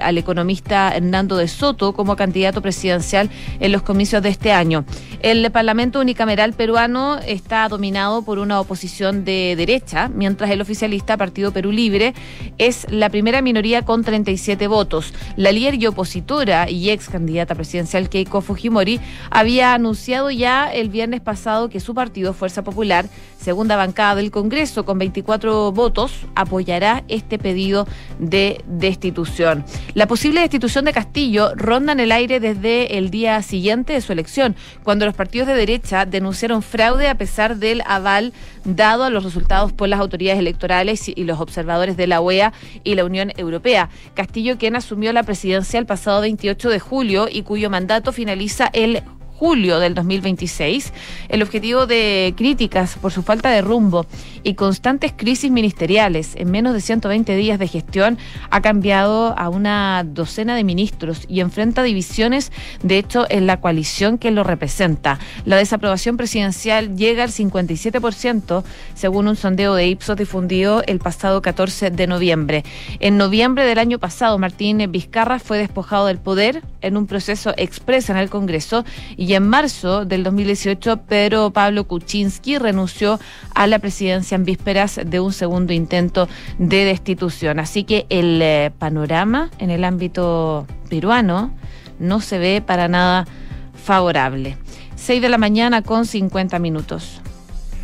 al 0.00 0.18
economista 0.18 0.92
Hernando 0.96 1.36
de 1.36 1.46
Soto 1.46 1.92
como 1.92 2.16
candidato 2.16 2.62
presidencial 2.62 3.30
en 3.60 3.70
los 3.70 3.82
comicios 3.82 4.22
de 4.22 4.30
este 4.30 4.52
año. 4.52 4.84
El 5.20 5.50
Parlamento 5.52 6.00
unicameral 6.00 6.52
peruano 6.52 7.18
está 7.18 7.68
dominado 7.68 8.22
por 8.22 8.38
una 8.38 8.60
oposición 8.60 9.24
de 9.24 9.54
derecha, 9.56 10.08
mientras 10.08 10.50
el 10.50 10.60
oficialista 10.60 11.16
Partido 11.16 11.52
Perú 11.52 11.72
Libre 11.72 12.14
es 12.58 12.86
la 12.90 13.10
primera 13.10 13.42
minoría 13.42 13.84
con 13.84 14.02
37 14.02 14.66
votos. 14.68 15.12
La 15.36 15.52
líder 15.52 15.74
y 15.74 15.86
opositora 15.86 16.70
y 16.70 16.90
ex 16.90 17.08
candidata 17.08 17.54
presidencial 17.54 18.05
Keiko 18.08 18.40
Fujimori 18.40 19.00
había 19.30 19.74
anunciado 19.74 20.30
ya 20.30 20.72
el 20.72 20.88
viernes 20.88 21.20
pasado 21.20 21.68
que 21.68 21.80
su 21.80 21.94
partido, 21.94 22.32
Fuerza 22.32 22.62
Popular, 22.62 23.06
segunda 23.38 23.76
bancada 23.76 24.16
del 24.16 24.30
Congreso 24.30 24.84
con 24.84 24.98
24 24.98 25.72
votos, 25.72 26.12
apoyará 26.34 27.04
este 27.08 27.38
pedido 27.38 27.86
de 28.18 28.62
destitución. 28.66 29.64
La 29.94 30.06
posible 30.06 30.40
destitución 30.40 30.84
de 30.84 30.92
Castillo 30.92 31.52
ronda 31.54 31.92
en 31.92 32.00
el 32.00 32.12
aire 32.12 32.40
desde 32.40 32.98
el 32.98 33.10
día 33.10 33.42
siguiente 33.42 33.92
de 33.92 34.00
su 34.00 34.12
elección, 34.12 34.56
cuando 34.82 35.06
los 35.06 35.14
partidos 35.14 35.48
de 35.48 35.54
derecha 35.54 36.06
denunciaron 36.06 36.62
fraude 36.62 37.08
a 37.08 37.16
pesar 37.16 37.56
del 37.56 37.82
aval 37.86 38.32
dado 38.64 39.04
a 39.04 39.10
los 39.10 39.24
resultados 39.24 39.72
por 39.72 39.88
las 39.88 40.00
autoridades 40.00 40.40
electorales 40.40 41.08
y 41.08 41.24
los 41.24 41.40
observadores 41.40 41.96
de 41.96 42.06
la 42.06 42.20
OEA 42.20 42.52
y 42.84 42.94
la 42.94 43.04
Unión 43.04 43.32
Europea. 43.36 43.90
Castillo, 44.14 44.58
quien 44.58 44.76
asumió 44.76 45.12
la 45.12 45.22
presidencia 45.22 45.78
el 45.78 45.86
pasado 45.86 46.20
28 46.20 46.68
de 46.68 46.80
julio 46.80 47.28
y 47.30 47.42
cuyo 47.42 47.70
mandato 47.70 47.95
finaliza 48.12 48.70
el 48.72 49.02
julio 49.38 49.78
del 49.78 49.94
2026. 49.94 50.92
El 51.28 51.42
objetivo 51.42 51.86
de 51.86 52.32
críticas 52.36 52.96
por 53.00 53.12
su 53.12 53.22
falta 53.22 53.50
de 53.50 53.60
rumbo 53.60 54.06
y 54.42 54.54
constantes 54.54 55.12
crisis 55.14 55.50
ministeriales 55.50 56.34
en 56.36 56.50
menos 56.50 56.72
de 56.72 56.80
120 56.80 57.36
días 57.36 57.58
de 57.58 57.68
gestión 57.68 58.18
ha 58.50 58.62
cambiado 58.62 59.38
a 59.38 59.48
una 59.48 60.04
docena 60.04 60.56
de 60.56 60.64
ministros 60.64 61.24
y 61.28 61.40
enfrenta 61.40 61.82
divisiones, 61.82 62.50
de 62.82 62.98
hecho, 62.98 63.26
en 63.28 63.46
la 63.46 63.60
coalición 63.60 64.18
que 64.18 64.30
lo 64.30 64.42
representa. 64.42 65.18
La 65.44 65.56
desaprobación 65.56 66.16
presidencial 66.16 66.96
llega 66.96 67.24
al 67.24 67.30
57%, 67.30 68.64
según 68.94 69.28
un 69.28 69.36
sondeo 69.36 69.74
de 69.74 69.88
Ipsos 69.88 70.16
difundido 70.16 70.82
el 70.86 70.98
pasado 70.98 71.42
14 71.42 71.90
de 71.90 72.06
noviembre. 72.06 72.64
En 73.00 73.18
noviembre 73.18 73.64
del 73.64 73.78
año 73.78 73.98
pasado, 73.98 74.38
Martín 74.38 74.78
Vizcarra 74.90 75.38
fue 75.38 75.58
despojado 75.58 76.06
del 76.06 76.18
poder 76.18 76.62
en 76.80 76.96
un 76.96 77.06
proceso 77.06 77.52
expreso 77.56 78.12
en 78.12 78.18
el 78.18 78.30
Congreso 78.30 78.84
y 79.16 79.25
en 79.34 79.48
marzo 79.48 80.04
del 80.04 80.22
2018 80.24 80.98
Pedro 81.08 81.50
Pablo 81.50 81.84
Kuczynski 81.84 82.58
renunció 82.58 83.18
a 83.54 83.66
la 83.66 83.78
presidencia 83.78 84.34
en 84.34 84.44
vísperas 84.44 85.00
de 85.04 85.20
un 85.20 85.32
segundo 85.32 85.72
intento 85.72 86.28
de 86.58 86.84
destitución. 86.84 87.58
Así 87.58 87.84
que 87.84 88.06
el 88.08 88.40
eh, 88.42 88.70
panorama 88.78 89.50
en 89.58 89.70
el 89.70 89.84
ámbito 89.84 90.66
peruano 90.88 91.52
no 91.98 92.20
se 92.20 92.38
ve 92.38 92.62
para 92.64 92.88
nada 92.88 93.26
favorable. 93.74 94.56
6 94.96 95.22
de 95.22 95.28
la 95.28 95.38
mañana 95.38 95.82
con 95.82 96.06
50 96.06 96.58
minutos. 96.58 97.20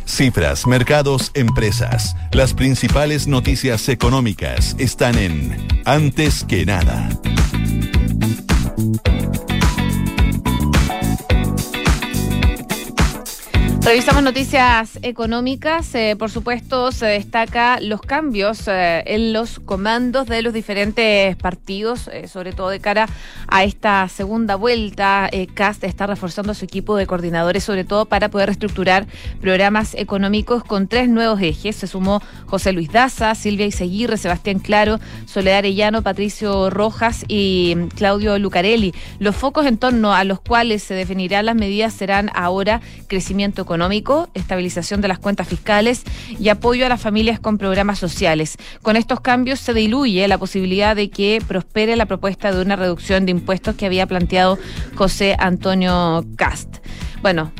Cifras, 0.05 0.67
mercados, 0.67 1.31
empresas. 1.33 2.15
Las 2.31 2.53
principales 2.53 3.27
noticias 3.27 3.87
económicas 3.89 4.75
están 4.77 5.17
en 5.17 5.67
Antes 5.85 6.43
que 6.43 6.65
nada. 6.65 7.09
Revisamos 13.85 14.23
noticias 14.23 14.97
económicas. 15.01 15.93
Eh, 15.93 16.15
por 16.17 16.31
supuesto, 16.31 16.93
se 16.93 17.05
destaca 17.05 17.81
los 17.81 18.01
cambios 18.01 18.65
eh, 18.69 19.03
en 19.05 19.33
los 19.33 19.59
comandos 19.59 20.25
de 20.27 20.41
los 20.41 20.53
diferentes 20.53 21.35
partidos, 21.35 22.07
eh, 22.07 22.29
sobre 22.29 22.53
todo 22.53 22.69
de 22.69 22.79
cara 22.79 23.09
a 23.49 23.65
esta 23.65 24.07
segunda 24.07 24.55
vuelta. 24.55 25.29
CAST 25.53 25.83
está 25.83 26.07
reforzando 26.07 26.53
su 26.53 26.63
equipo 26.63 26.95
de 26.95 27.05
coordinadores, 27.05 27.65
sobre 27.65 27.83
todo 27.83 28.05
para 28.05 28.29
poder 28.29 28.47
reestructurar 28.47 29.05
programas 29.41 29.95
económicos 29.95 30.63
con 30.63 30.87
tres 30.87 31.09
nuevos 31.09 31.41
ejes. 31.41 31.75
Se 31.75 31.87
sumó 31.87 32.21
José 32.45 32.71
Luis 32.71 32.89
Daza, 32.89 33.35
Silvia 33.35 33.65
Iseguirre, 33.65 34.15
Sebastián 34.15 34.59
Claro, 34.59 35.01
Soledad 35.25 35.57
Arellano, 35.57 36.03
Patricio 36.03 36.69
Rojas 36.69 37.25
y 37.27 37.73
mm, 37.75 37.87
Claudio 37.89 38.39
Lucarelli. 38.39 38.93
Los 39.19 39.35
focos 39.35 39.65
en 39.65 39.77
torno 39.77 40.13
a 40.13 40.23
los 40.23 40.39
cuales 40.39 40.83
se 40.83 40.93
definirán 40.93 41.47
las 41.47 41.55
medidas 41.55 41.93
serán 41.93 42.31
ahora 42.33 42.79
crecimiento 43.07 43.63
económico 43.63 43.72
económico, 43.73 44.29
estabilización 44.35 45.01
de 45.01 45.07
las 45.07 45.17
cuentas 45.17 45.47
fiscales 45.47 46.03
y 46.39 46.49
apoyo 46.49 46.85
a 46.85 46.89
las 46.89 47.01
familias 47.01 47.39
con 47.39 47.57
programas 47.57 47.97
sociales. 47.97 48.57
Con 48.83 48.95
estos 48.95 49.19
cambios 49.19 49.59
se 49.59 49.73
diluye 49.73 50.27
la 50.27 50.37
posibilidad 50.37 50.95
de 50.95 51.09
que 51.09 51.41
prospere 51.47 51.95
la 51.95 52.05
propuesta 52.05 52.51
de 52.51 52.61
una 52.61 52.75
reducción 52.75 53.25
de 53.25 53.31
impuestos 53.31 53.73
que 53.75 53.87
había 53.87 54.05
planteado 54.05 54.59
José 54.93 55.35
Antonio 55.39 56.23
Cast. 56.35 56.77
Bueno, 57.23 57.51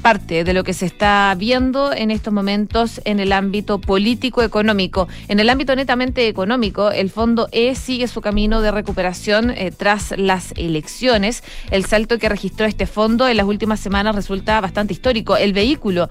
parte 0.00 0.44
de 0.44 0.52
lo 0.52 0.64
que 0.64 0.72
se 0.72 0.86
está 0.86 1.34
viendo 1.36 1.92
en 1.92 2.10
estos 2.10 2.32
momentos 2.32 3.00
en 3.04 3.20
el 3.20 3.32
ámbito 3.32 3.80
político-económico. 3.80 5.08
En 5.28 5.40
el 5.40 5.48
ámbito 5.50 5.76
netamente 5.76 6.26
económico, 6.26 6.90
el 6.90 7.10
Fondo 7.10 7.48
E 7.52 7.74
sigue 7.74 8.08
su 8.08 8.20
camino 8.20 8.60
de 8.60 8.70
recuperación 8.70 9.50
eh, 9.50 9.70
tras 9.70 10.14
las 10.16 10.52
elecciones. 10.56 11.42
El 11.70 11.84
salto 11.84 12.18
que 12.18 12.28
registró 12.28 12.66
este 12.66 12.86
fondo 12.86 13.28
en 13.28 13.36
las 13.36 13.46
últimas 13.46 13.80
semanas 13.80 14.14
resulta 14.14 14.60
bastante 14.60 14.92
histórico. 14.92 15.36
El 15.36 15.52
vehículo 15.52 16.08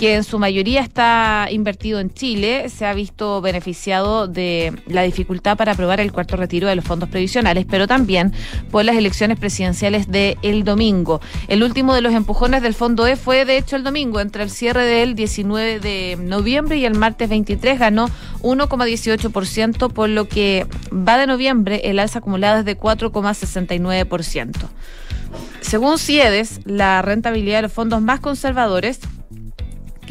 que 0.00 0.14
en 0.14 0.24
su 0.24 0.38
mayoría 0.38 0.80
está 0.80 1.48
invertido 1.50 2.00
en 2.00 2.10
Chile, 2.10 2.70
se 2.70 2.86
ha 2.86 2.94
visto 2.94 3.42
beneficiado 3.42 4.28
de 4.28 4.72
la 4.86 5.02
dificultad 5.02 5.58
para 5.58 5.72
aprobar 5.72 6.00
el 6.00 6.10
cuarto 6.10 6.36
retiro 6.36 6.68
de 6.68 6.74
los 6.74 6.86
fondos 6.86 7.10
previsionales, 7.10 7.66
pero 7.68 7.86
también 7.86 8.32
por 8.70 8.82
las 8.82 8.96
elecciones 8.96 9.38
presidenciales 9.38 10.06
el 10.40 10.64
domingo. 10.64 11.20
El 11.48 11.62
último 11.62 11.92
de 11.92 12.00
los 12.00 12.14
empujones 12.14 12.62
del 12.62 12.72
Fondo 12.72 13.06
E 13.06 13.16
fue, 13.16 13.44
de 13.44 13.58
hecho, 13.58 13.76
el 13.76 13.84
domingo, 13.84 14.20
entre 14.20 14.42
el 14.42 14.48
cierre 14.48 14.86
del 14.86 15.14
19 15.14 15.80
de 15.80 16.16
noviembre 16.18 16.78
y 16.78 16.86
el 16.86 16.94
martes 16.94 17.28
23, 17.28 17.78
ganó 17.78 18.08
1,18%, 18.40 19.92
por 19.92 20.08
lo 20.08 20.28
que 20.28 20.66
va 20.90 21.18
de 21.18 21.26
noviembre 21.26 21.82
el 21.84 21.98
alza 21.98 22.20
acumulada 22.20 22.60
es 22.60 22.64
de 22.64 22.78
4,69%. 22.78 24.54
Según 25.60 25.98
CIEDES, 25.98 26.60
la 26.64 27.02
rentabilidad 27.02 27.58
de 27.58 27.62
los 27.62 27.72
fondos 27.72 28.00
más 28.00 28.20
conservadores 28.20 29.00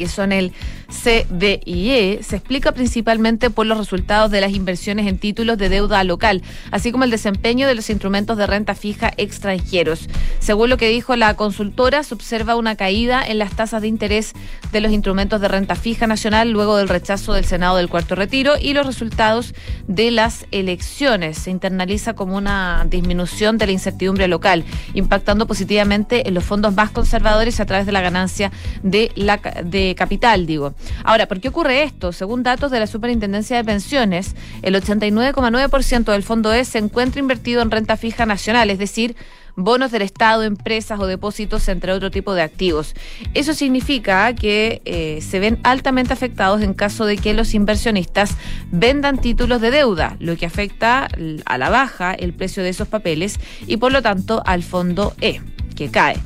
que 0.00 0.08
son 0.08 0.32
el 0.32 0.54
CDIE 0.90 2.22
se 2.22 2.36
explica 2.36 2.72
principalmente 2.72 3.50
por 3.50 3.66
los 3.66 3.78
resultados 3.78 4.30
de 4.30 4.40
las 4.40 4.52
inversiones 4.52 5.06
en 5.06 5.18
títulos 5.18 5.56
de 5.56 5.68
deuda 5.68 6.04
local, 6.04 6.42
así 6.70 6.92
como 6.92 7.04
el 7.04 7.10
desempeño 7.10 7.66
de 7.66 7.74
los 7.74 7.88
instrumentos 7.90 8.36
de 8.36 8.46
renta 8.46 8.74
fija 8.74 9.12
extranjeros. 9.16 10.08
Según 10.40 10.68
lo 10.68 10.76
que 10.76 10.88
dijo 10.88 11.16
la 11.16 11.34
consultora, 11.34 12.02
se 12.02 12.14
observa 12.14 12.56
una 12.56 12.76
caída 12.76 13.22
en 13.26 13.38
las 13.38 13.54
tasas 13.54 13.82
de 13.82 13.88
interés 13.88 14.32
de 14.72 14.80
los 14.80 14.92
instrumentos 14.92 15.40
de 15.40 15.48
renta 15.48 15.74
fija 15.74 16.06
nacional 16.06 16.50
luego 16.50 16.76
del 16.76 16.88
rechazo 16.88 17.32
del 17.32 17.44
Senado 17.44 17.76
del 17.76 17.88
cuarto 17.88 18.14
retiro 18.14 18.54
y 18.60 18.72
los 18.72 18.86
resultados 18.86 19.54
de 19.86 20.10
las 20.10 20.46
elecciones. 20.50 21.38
Se 21.38 21.50
internaliza 21.50 22.14
como 22.14 22.36
una 22.36 22.86
disminución 22.88 23.58
de 23.58 23.66
la 23.66 23.72
incertidumbre 23.72 24.28
local, 24.28 24.64
impactando 24.94 25.46
positivamente 25.46 26.28
en 26.28 26.34
los 26.34 26.44
fondos 26.44 26.74
más 26.74 26.90
conservadores 26.90 27.60
a 27.60 27.66
través 27.66 27.86
de 27.86 27.92
la 27.92 28.00
ganancia 28.00 28.50
de, 28.82 29.12
la, 29.14 29.38
de 29.64 29.94
capital, 29.96 30.46
digo. 30.46 30.74
Ahora, 31.04 31.26
¿por 31.26 31.40
qué 31.40 31.48
ocurre 31.48 31.82
esto? 31.82 32.12
Según 32.12 32.42
datos 32.42 32.70
de 32.70 32.80
la 32.80 32.86
Superintendencia 32.86 33.56
de 33.56 33.64
Pensiones, 33.64 34.34
el 34.62 34.74
89,9% 34.74 36.12
del 36.12 36.22
fondo 36.22 36.52
E 36.52 36.64
se 36.64 36.78
encuentra 36.78 37.20
invertido 37.20 37.62
en 37.62 37.70
renta 37.70 37.96
fija 37.96 38.26
nacional, 38.26 38.70
es 38.70 38.78
decir, 38.78 39.16
bonos 39.56 39.90
del 39.90 40.02
Estado, 40.02 40.42
empresas 40.42 40.98
o 41.00 41.06
depósitos, 41.06 41.68
entre 41.68 41.92
otro 41.92 42.10
tipo 42.10 42.34
de 42.34 42.42
activos. 42.42 42.94
Eso 43.34 43.54
significa 43.54 44.34
que 44.34 44.82
eh, 44.84 45.20
se 45.22 45.38
ven 45.38 45.58
altamente 45.62 46.12
afectados 46.12 46.62
en 46.62 46.74
caso 46.74 47.06
de 47.06 47.16
que 47.16 47.34
los 47.34 47.54
inversionistas 47.54 48.36
vendan 48.70 49.18
títulos 49.18 49.60
de 49.60 49.70
deuda, 49.70 50.16
lo 50.20 50.36
que 50.36 50.46
afecta 50.46 51.08
a 51.44 51.58
la 51.58 51.70
baja 51.70 52.12
el 52.14 52.32
precio 52.32 52.62
de 52.62 52.70
esos 52.70 52.88
papeles 52.88 53.38
y 53.66 53.76
por 53.76 53.92
lo 53.92 54.02
tanto 54.02 54.42
al 54.46 54.62
fondo 54.62 55.14
E 55.20 55.40
que 55.80 55.90
cae. 55.90 56.18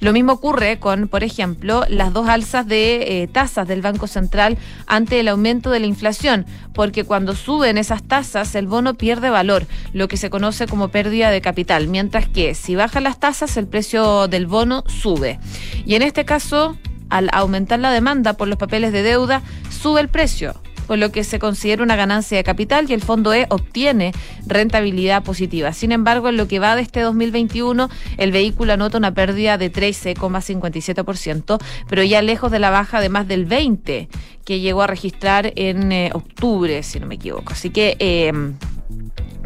Lo 0.00 0.14
mismo 0.14 0.32
ocurre 0.32 0.78
con, 0.78 1.06
por 1.06 1.22
ejemplo, 1.22 1.84
las 1.90 2.14
dos 2.14 2.30
alzas 2.30 2.66
de 2.66 3.22
eh, 3.22 3.28
tasas 3.28 3.68
del 3.68 3.82
Banco 3.82 4.06
Central 4.06 4.56
ante 4.86 5.20
el 5.20 5.28
aumento 5.28 5.68
de 5.68 5.80
la 5.80 5.86
inflación, 5.86 6.46
porque 6.72 7.04
cuando 7.04 7.34
suben 7.34 7.76
esas 7.76 8.02
tasas 8.02 8.54
el 8.54 8.66
bono 8.66 8.94
pierde 8.94 9.28
valor, 9.28 9.66
lo 9.92 10.08
que 10.08 10.16
se 10.16 10.30
conoce 10.30 10.66
como 10.66 10.88
pérdida 10.88 11.30
de 11.30 11.42
capital, 11.42 11.88
mientras 11.88 12.26
que 12.26 12.54
si 12.54 12.74
bajan 12.74 13.02
las 13.02 13.20
tasas 13.20 13.58
el 13.58 13.66
precio 13.66 14.28
del 14.28 14.46
bono 14.46 14.82
sube. 14.86 15.38
Y 15.84 15.94
en 15.94 16.00
este 16.00 16.24
caso, 16.24 16.78
al 17.10 17.28
aumentar 17.30 17.80
la 17.80 17.92
demanda 17.92 18.32
por 18.32 18.48
los 18.48 18.56
papeles 18.56 18.92
de 18.92 19.02
deuda, 19.02 19.42
sube 19.68 20.00
el 20.00 20.08
precio 20.08 20.54
con 20.86 21.00
lo 21.00 21.12
que 21.12 21.24
se 21.24 21.38
considera 21.38 21.82
una 21.82 21.96
ganancia 21.96 22.36
de 22.36 22.44
capital 22.44 22.86
y 22.88 22.94
el 22.94 23.02
fondo 23.02 23.32
E 23.32 23.46
obtiene 23.50 24.12
rentabilidad 24.46 25.22
positiva. 25.22 25.72
Sin 25.72 25.92
embargo, 25.92 26.28
en 26.28 26.36
lo 26.36 26.48
que 26.48 26.58
va 26.58 26.76
de 26.76 26.82
este 26.82 27.00
2021, 27.00 27.88
el 28.18 28.32
vehículo 28.32 28.72
anota 28.72 28.98
una 28.98 29.14
pérdida 29.14 29.58
de 29.58 29.72
13,57%, 29.72 31.58
pero 31.88 32.02
ya 32.02 32.22
lejos 32.22 32.50
de 32.50 32.58
la 32.58 32.70
baja 32.70 33.00
de 33.00 33.08
más 33.08 33.28
del 33.28 33.48
20% 33.48 34.08
que 34.44 34.58
llegó 34.58 34.82
a 34.82 34.88
registrar 34.88 35.52
en 35.54 35.92
eh, 35.92 36.10
octubre, 36.12 36.82
si 36.82 36.98
no 36.98 37.06
me 37.06 37.14
equivoco. 37.14 37.52
Así 37.52 37.70
que... 37.70 37.96
Em, 37.98 38.54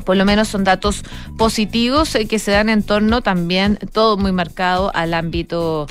por 0.05 0.17
lo 0.17 0.25
menos 0.25 0.47
son 0.47 0.63
datos 0.63 1.03
positivos 1.37 2.15
eh, 2.15 2.27
que 2.27 2.39
se 2.39 2.53
dan 2.53 2.69
en 2.69 2.85
torno 2.85 3.23
también, 3.23 3.77
todo 3.93 4.17
muy 4.17 4.31
marcado 4.31 4.93
al 4.95 5.13
ámbito 5.13 5.89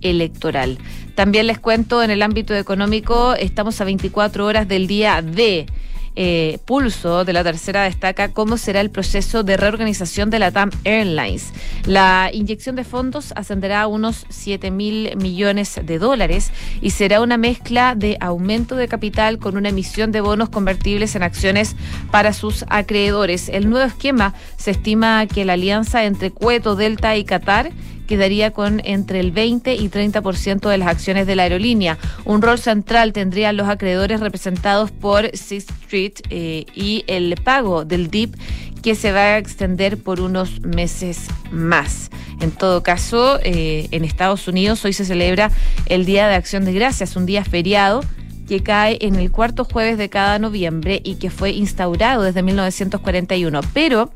electoral. 0.00 0.78
También 1.18 1.48
les 1.48 1.58
cuento, 1.58 2.00
en 2.00 2.12
el 2.12 2.22
ámbito 2.22 2.54
económico, 2.54 3.34
estamos 3.34 3.80
a 3.80 3.84
24 3.84 4.46
horas 4.46 4.68
del 4.68 4.86
día 4.86 5.20
de 5.20 5.66
eh, 6.14 6.58
Pulso 6.64 7.24
de 7.24 7.32
la 7.32 7.42
tercera 7.42 7.82
destaca 7.82 8.32
cómo 8.32 8.56
será 8.56 8.80
el 8.80 8.90
proceso 8.90 9.42
de 9.42 9.56
reorganización 9.56 10.30
de 10.30 10.38
la 10.38 10.52
TAM 10.52 10.70
Airlines. 10.84 11.52
La 11.86 12.30
inyección 12.32 12.76
de 12.76 12.84
fondos 12.84 13.32
ascenderá 13.34 13.82
a 13.82 13.86
unos 13.88 14.26
7 14.28 14.70
mil 14.70 15.16
millones 15.16 15.80
de 15.82 15.98
dólares 15.98 16.52
y 16.80 16.90
será 16.90 17.20
una 17.20 17.36
mezcla 17.36 17.96
de 17.96 18.16
aumento 18.20 18.76
de 18.76 18.86
capital 18.86 19.38
con 19.38 19.56
una 19.56 19.70
emisión 19.70 20.12
de 20.12 20.20
bonos 20.20 20.50
convertibles 20.50 21.16
en 21.16 21.24
acciones 21.24 21.74
para 22.12 22.32
sus 22.32 22.64
acreedores. 22.68 23.48
El 23.48 23.68
nuevo 23.68 23.88
esquema 23.88 24.34
se 24.56 24.70
estima 24.70 25.26
que 25.26 25.44
la 25.44 25.54
alianza 25.54 26.04
entre 26.04 26.30
Cueto, 26.30 26.76
Delta 26.76 27.16
y 27.16 27.24
Qatar 27.24 27.72
quedaría 28.08 28.50
con 28.50 28.80
entre 28.84 29.20
el 29.20 29.30
20 29.30 29.74
y 29.74 29.88
30% 29.88 30.68
de 30.68 30.78
las 30.78 30.88
acciones 30.88 31.28
de 31.28 31.36
la 31.36 31.44
aerolínea. 31.44 31.98
Un 32.24 32.42
rol 32.42 32.58
central 32.58 33.12
tendrían 33.12 33.56
los 33.56 33.68
acreedores 33.68 34.18
representados 34.18 34.90
por 34.90 35.30
Sixth 35.36 35.70
Street 35.82 36.14
eh, 36.30 36.66
y 36.74 37.04
el 37.06 37.36
pago 37.44 37.84
del 37.84 38.10
DIP 38.10 38.34
que 38.82 38.94
se 38.94 39.12
va 39.12 39.20
a 39.20 39.38
extender 39.38 39.98
por 39.98 40.20
unos 40.20 40.60
meses 40.62 41.28
más. 41.52 42.10
En 42.40 42.50
todo 42.50 42.82
caso, 42.82 43.38
eh, 43.42 43.88
en 43.90 44.04
Estados 44.04 44.48
Unidos 44.48 44.84
hoy 44.84 44.92
se 44.92 45.04
celebra 45.04 45.50
el 45.86 46.04
Día 46.04 46.28
de 46.28 46.34
Acción 46.34 46.64
de 46.64 46.72
Gracias, 46.72 47.16
un 47.16 47.26
día 47.26 47.44
feriado 47.44 48.02
que 48.48 48.62
cae 48.62 48.98
en 49.02 49.16
el 49.16 49.30
cuarto 49.30 49.64
jueves 49.64 49.98
de 49.98 50.08
cada 50.08 50.38
noviembre 50.38 51.00
y 51.04 51.16
que 51.16 51.30
fue 51.30 51.50
instaurado 51.50 52.22
desde 52.22 52.42
1941. 52.42 53.60
Pero 53.74 54.10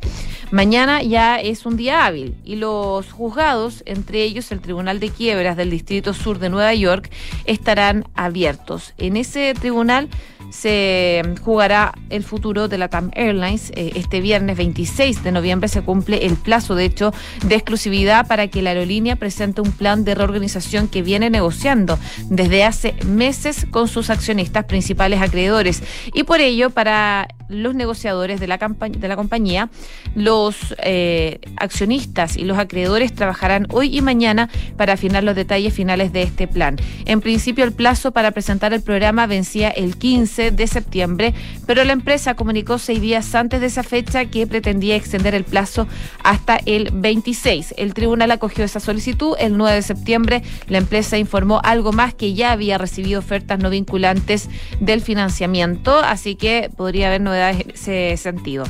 mañana 0.50 1.02
ya 1.02 1.38
es 1.38 1.66
un 1.66 1.76
día 1.76 2.06
hábil 2.06 2.34
y 2.44 2.56
los 2.56 3.12
juzgados, 3.12 3.82
entre 3.86 4.22
ellos 4.22 4.50
el 4.50 4.60
Tribunal 4.60 5.00
de 5.00 5.10
Quiebras 5.10 5.56
del 5.56 5.70
Distrito 5.70 6.14
Sur 6.14 6.38
de 6.38 6.48
Nueva 6.48 6.74
York, 6.74 7.10
estarán 7.44 8.04
abiertos. 8.14 8.94
En 8.96 9.16
ese 9.16 9.52
tribunal 9.54 10.08
se 10.52 11.22
jugará 11.42 11.94
el 12.10 12.22
futuro 12.22 12.68
de 12.68 12.78
la 12.78 12.88
TAM 12.88 13.10
Airlines. 13.14 13.72
Eh, 13.74 13.92
este 13.94 14.20
viernes 14.20 14.56
26 14.56 15.24
de 15.24 15.32
noviembre 15.32 15.68
se 15.68 15.82
cumple 15.82 16.26
el 16.26 16.36
plazo, 16.36 16.74
de 16.74 16.84
hecho, 16.84 17.12
de 17.46 17.54
exclusividad 17.54 18.26
para 18.28 18.48
que 18.48 18.60
la 18.60 18.70
aerolínea 18.70 19.16
presente 19.16 19.62
un 19.62 19.72
plan 19.72 20.04
de 20.04 20.14
reorganización 20.14 20.88
que 20.88 21.02
viene 21.02 21.30
negociando 21.30 21.98
desde 22.28 22.64
hace 22.64 22.94
meses 23.06 23.66
con 23.70 23.88
sus 23.88 24.10
accionistas 24.10 24.66
principales 24.66 25.22
acreedores. 25.22 25.82
Y 26.12 26.24
por 26.24 26.40
ello, 26.40 26.70
para 26.70 27.28
los 27.52 27.74
negociadores 27.74 28.40
de 28.40 28.46
la, 28.46 28.58
compañía, 28.58 29.68
los 30.14 30.74
eh, 30.78 31.40
accionistas 31.56 32.36
y 32.36 32.44
los 32.44 32.58
acreedores 32.58 33.14
trabajarán 33.14 33.66
hoy 33.70 33.96
y 33.96 34.00
mañana 34.02 34.48
para 34.76 34.94
afinar 34.94 35.24
los 35.24 35.36
detalles 35.36 35.74
finales 35.74 36.12
de 36.12 36.22
este 36.22 36.48
plan. 36.48 36.76
En 37.04 37.20
principio, 37.20 37.64
el 37.64 37.72
plazo 37.72 38.12
para 38.12 38.30
presentar 38.30 38.72
el 38.72 38.82
programa 38.82 39.26
vencía 39.26 39.68
el 39.70 39.96
15 39.96 40.50
de 40.50 40.66
septiembre, 40.66 41.34
pero 41.66 41.84
la 41.84 41.92
empresa 41.92 42.34
comunicó 42.34 42.78
seis 42.78 43.00
días 43.00 43.34
antes 43.34 43.60
de 43.60 43.66
esa 43.66 43.82
fecha 43.82 44.24
que 44.26 44.46
pretendía 44.46 44.96
extender 44.96 45.34
el 45.34 45.44
plazo 45.44 45.86
hasta 46.22 46.58
el 46.66 46.90
26. 46.92 47.74
El 47.76 47.94
tribunal 47.94 48.30
acogió 48.30 48.64
esa 48.64 48.80
solicitud. 48.80 49.36
El 49.38 49.56
9 49.56 49.76
de 49.76 49.82
septiembre, 49.82 50.42
la 50.68 50.78
empresa 50.78 51.18
informó 51.18 51.60
algo 51.62 51.92
más 51.92 52.14
que 52.14 52.34
ya 52.34 52.52
había 52.52 52.78
recibido 52.78 53.18
ofertas 53.18 53.58
no 53.58 53.70
vinculantes 53.70 54.48
del 54.80 55.00
financiamiento, 55.00 55.98
así 55.98 56.36
que 56.36 56.70
podría 56.76 57.08
haber 57.08 57.20
novedades 57.20 57.41
ese 57.50 58.16
sentido. 58.16 58.64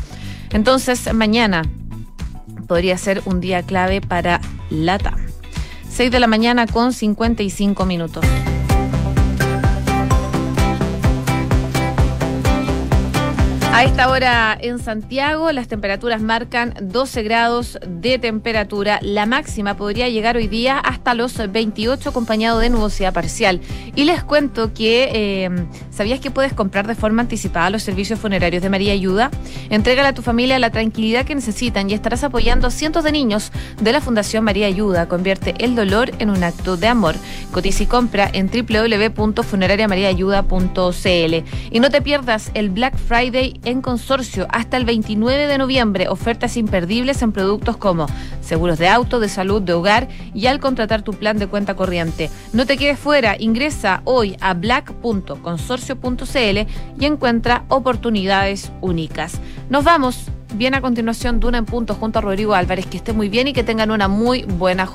Entonces, 0.51 1.13
mañana 1.15 1.63
podría 2.67 2.97
ser 2.99 3.23
un 3.25 3.41
día 3.41 3.63
clave 3.63 4.01
para 4.01 4.41
LATA. 4.71 5.17
6 5.89 6.11
de 6.11 6.21
la 6.21 6.27
mañana 6.27 6.67
con 6.67 6.93
55 6.93 7.85
minutos. 7.85 8.25
A 13.73 13.85
esta 13.85 14.11
hora 14.11 14.59
en 14.61 14.79
Santiago 14.79 15.51
las 15.51 15.67
temperaturas 15.67 16.21
marcan 16.21 16.75
12 16.83 17.23
grados 17.23 17.79
de 17.89 18.19
temperatura. 18.19 18.99
La 19.01 19.25
máxima 19.25 19.79
podría 19.79 20.11
llegar 20.11 20.37
hoy 20.37 20.47
día 20.47 20.79
hasta 20.79 21.15
los 21.15 21.51
28 21.51 22.11
acompañado 22.11 22.59
de 22.59 22.69
nubosidad 22.69 23.15
parcial. 23.15 23.63
Y 23.97 24.05
les 24.05 24.23
cuento 24.25 24.75
que 24.75 25.11
eh, 25.15 25.49
¿sabías 25.91 26.21
que 26.21 26.31
puedes 26.31 26.53
comprar 26.53 26.87
de 26.87 26.95
forma 26.95 27.23
anticipada 27.23 27.71
los 27.71 27.83
servicios 27.83 28.21
funerarios 28.21 28.63
de 28.63 28.69
María 28.69 28.93
Ayuda? 28.93 29.31
Entrégale 29.71 30.09
a 30.09 30.13
tu 30.13 30.21
familia 30.21 30.59
la 30.59 30.69
tranquilidad 30.69 31.25
que 31.25 31.35
necesitan 31.35 31.89
y 31.89 31.95
estarás 31.95 32.25
apoyando 32.25 32.67
a 32.67 32.71
cientos 32.71 33.05
de 33.05 33.13
niños 33.13 33.53
de 33.81 33.93
la 33.93 34.03
Fundación 34.03 34.45
María 34.45 34.67
Ayuda. 34.67 35.09
Convierte 35.09 35.55
el 35.59 35.75
dolor 35.75 36.11
en 36.19 36.29
un 36.29 36.45
acto 36.45 36.77
de 36.77 36.89
amor. 36.89 37.15
Cotiza 37.53 37.85
y 37.85 37.87
compra 37.87 38.29
en 38.35 38.51
www.funerariamariaayuda.cl. 38.51 41.45
Y 41.71 41.81
no 41.81 41.91
te 41.91 42.03
pierdas 42.03 42.51
el 42.53 42.69
Black 42.69 42.99
Friday 42.99 43.62
en 43.65 43.83
consorcio 43.83 44.47
hasta 44.51 44.77
el 44.77 44.85
29 44.85 45.47
de 45.47 45.59
noviembre. 45.59 46.09
Ofertas 46.09 46.57
imperdibles 46.57 47.23
en 47.23 47.33
productos 47.33 47.77
como 47.77 48.07
seguros 48.41 48.79
de 48.79 48.89
auto, 48.89 49.21
de 49.21 49.29
salud, 49.29 49.63
de 49.63 49.73
hogar 49.73 50.09
y 50.35 50.47
al 50.47 50.61
contratar 50.61 51.03
tu 51.03 51.13
plan 51.13 51.39
de 51.39 51.47
cuenta 51.47 51.75
corriente. 51.75 52.31
No 52.53 52.67
te 52.67 52.77
quedes 52.77 52.99
fuera, 52.99 53.37
ingresa 53.39 54.03
hoy 54.05 54.37
a 54.41 54.55
black.consorcio.cl 54.55 56.59
y 56.99 57.05
encuentra 57.05 57.65
oportunidades 57.69 58.73
únicas. 58.81 59.41
Nos 59.71 59.85
vamos. 59.85 60.27
Bien 60.55 60.75
a 60.75 60.83
continuación, 60.83 61.41
Duna 61.41 61.57
en 61.57 61.65
punto 61.65 61.95
junto 61.95 62.19
a 62.19 62.23
Rodrigo 62.23 62.55
Álvarez. 62.55 62.85
Que 62.85 62.99
esté 62.99 63.15
muy 63.15 63.31
bien 63.31 63.49
y 63.49 63.55
que 63.55 63.65
tengan 63.65 63.91
una 63.91 64.07
muy 64.07 64.43
buena 64.43 64.85
jornada. 64.85 64.91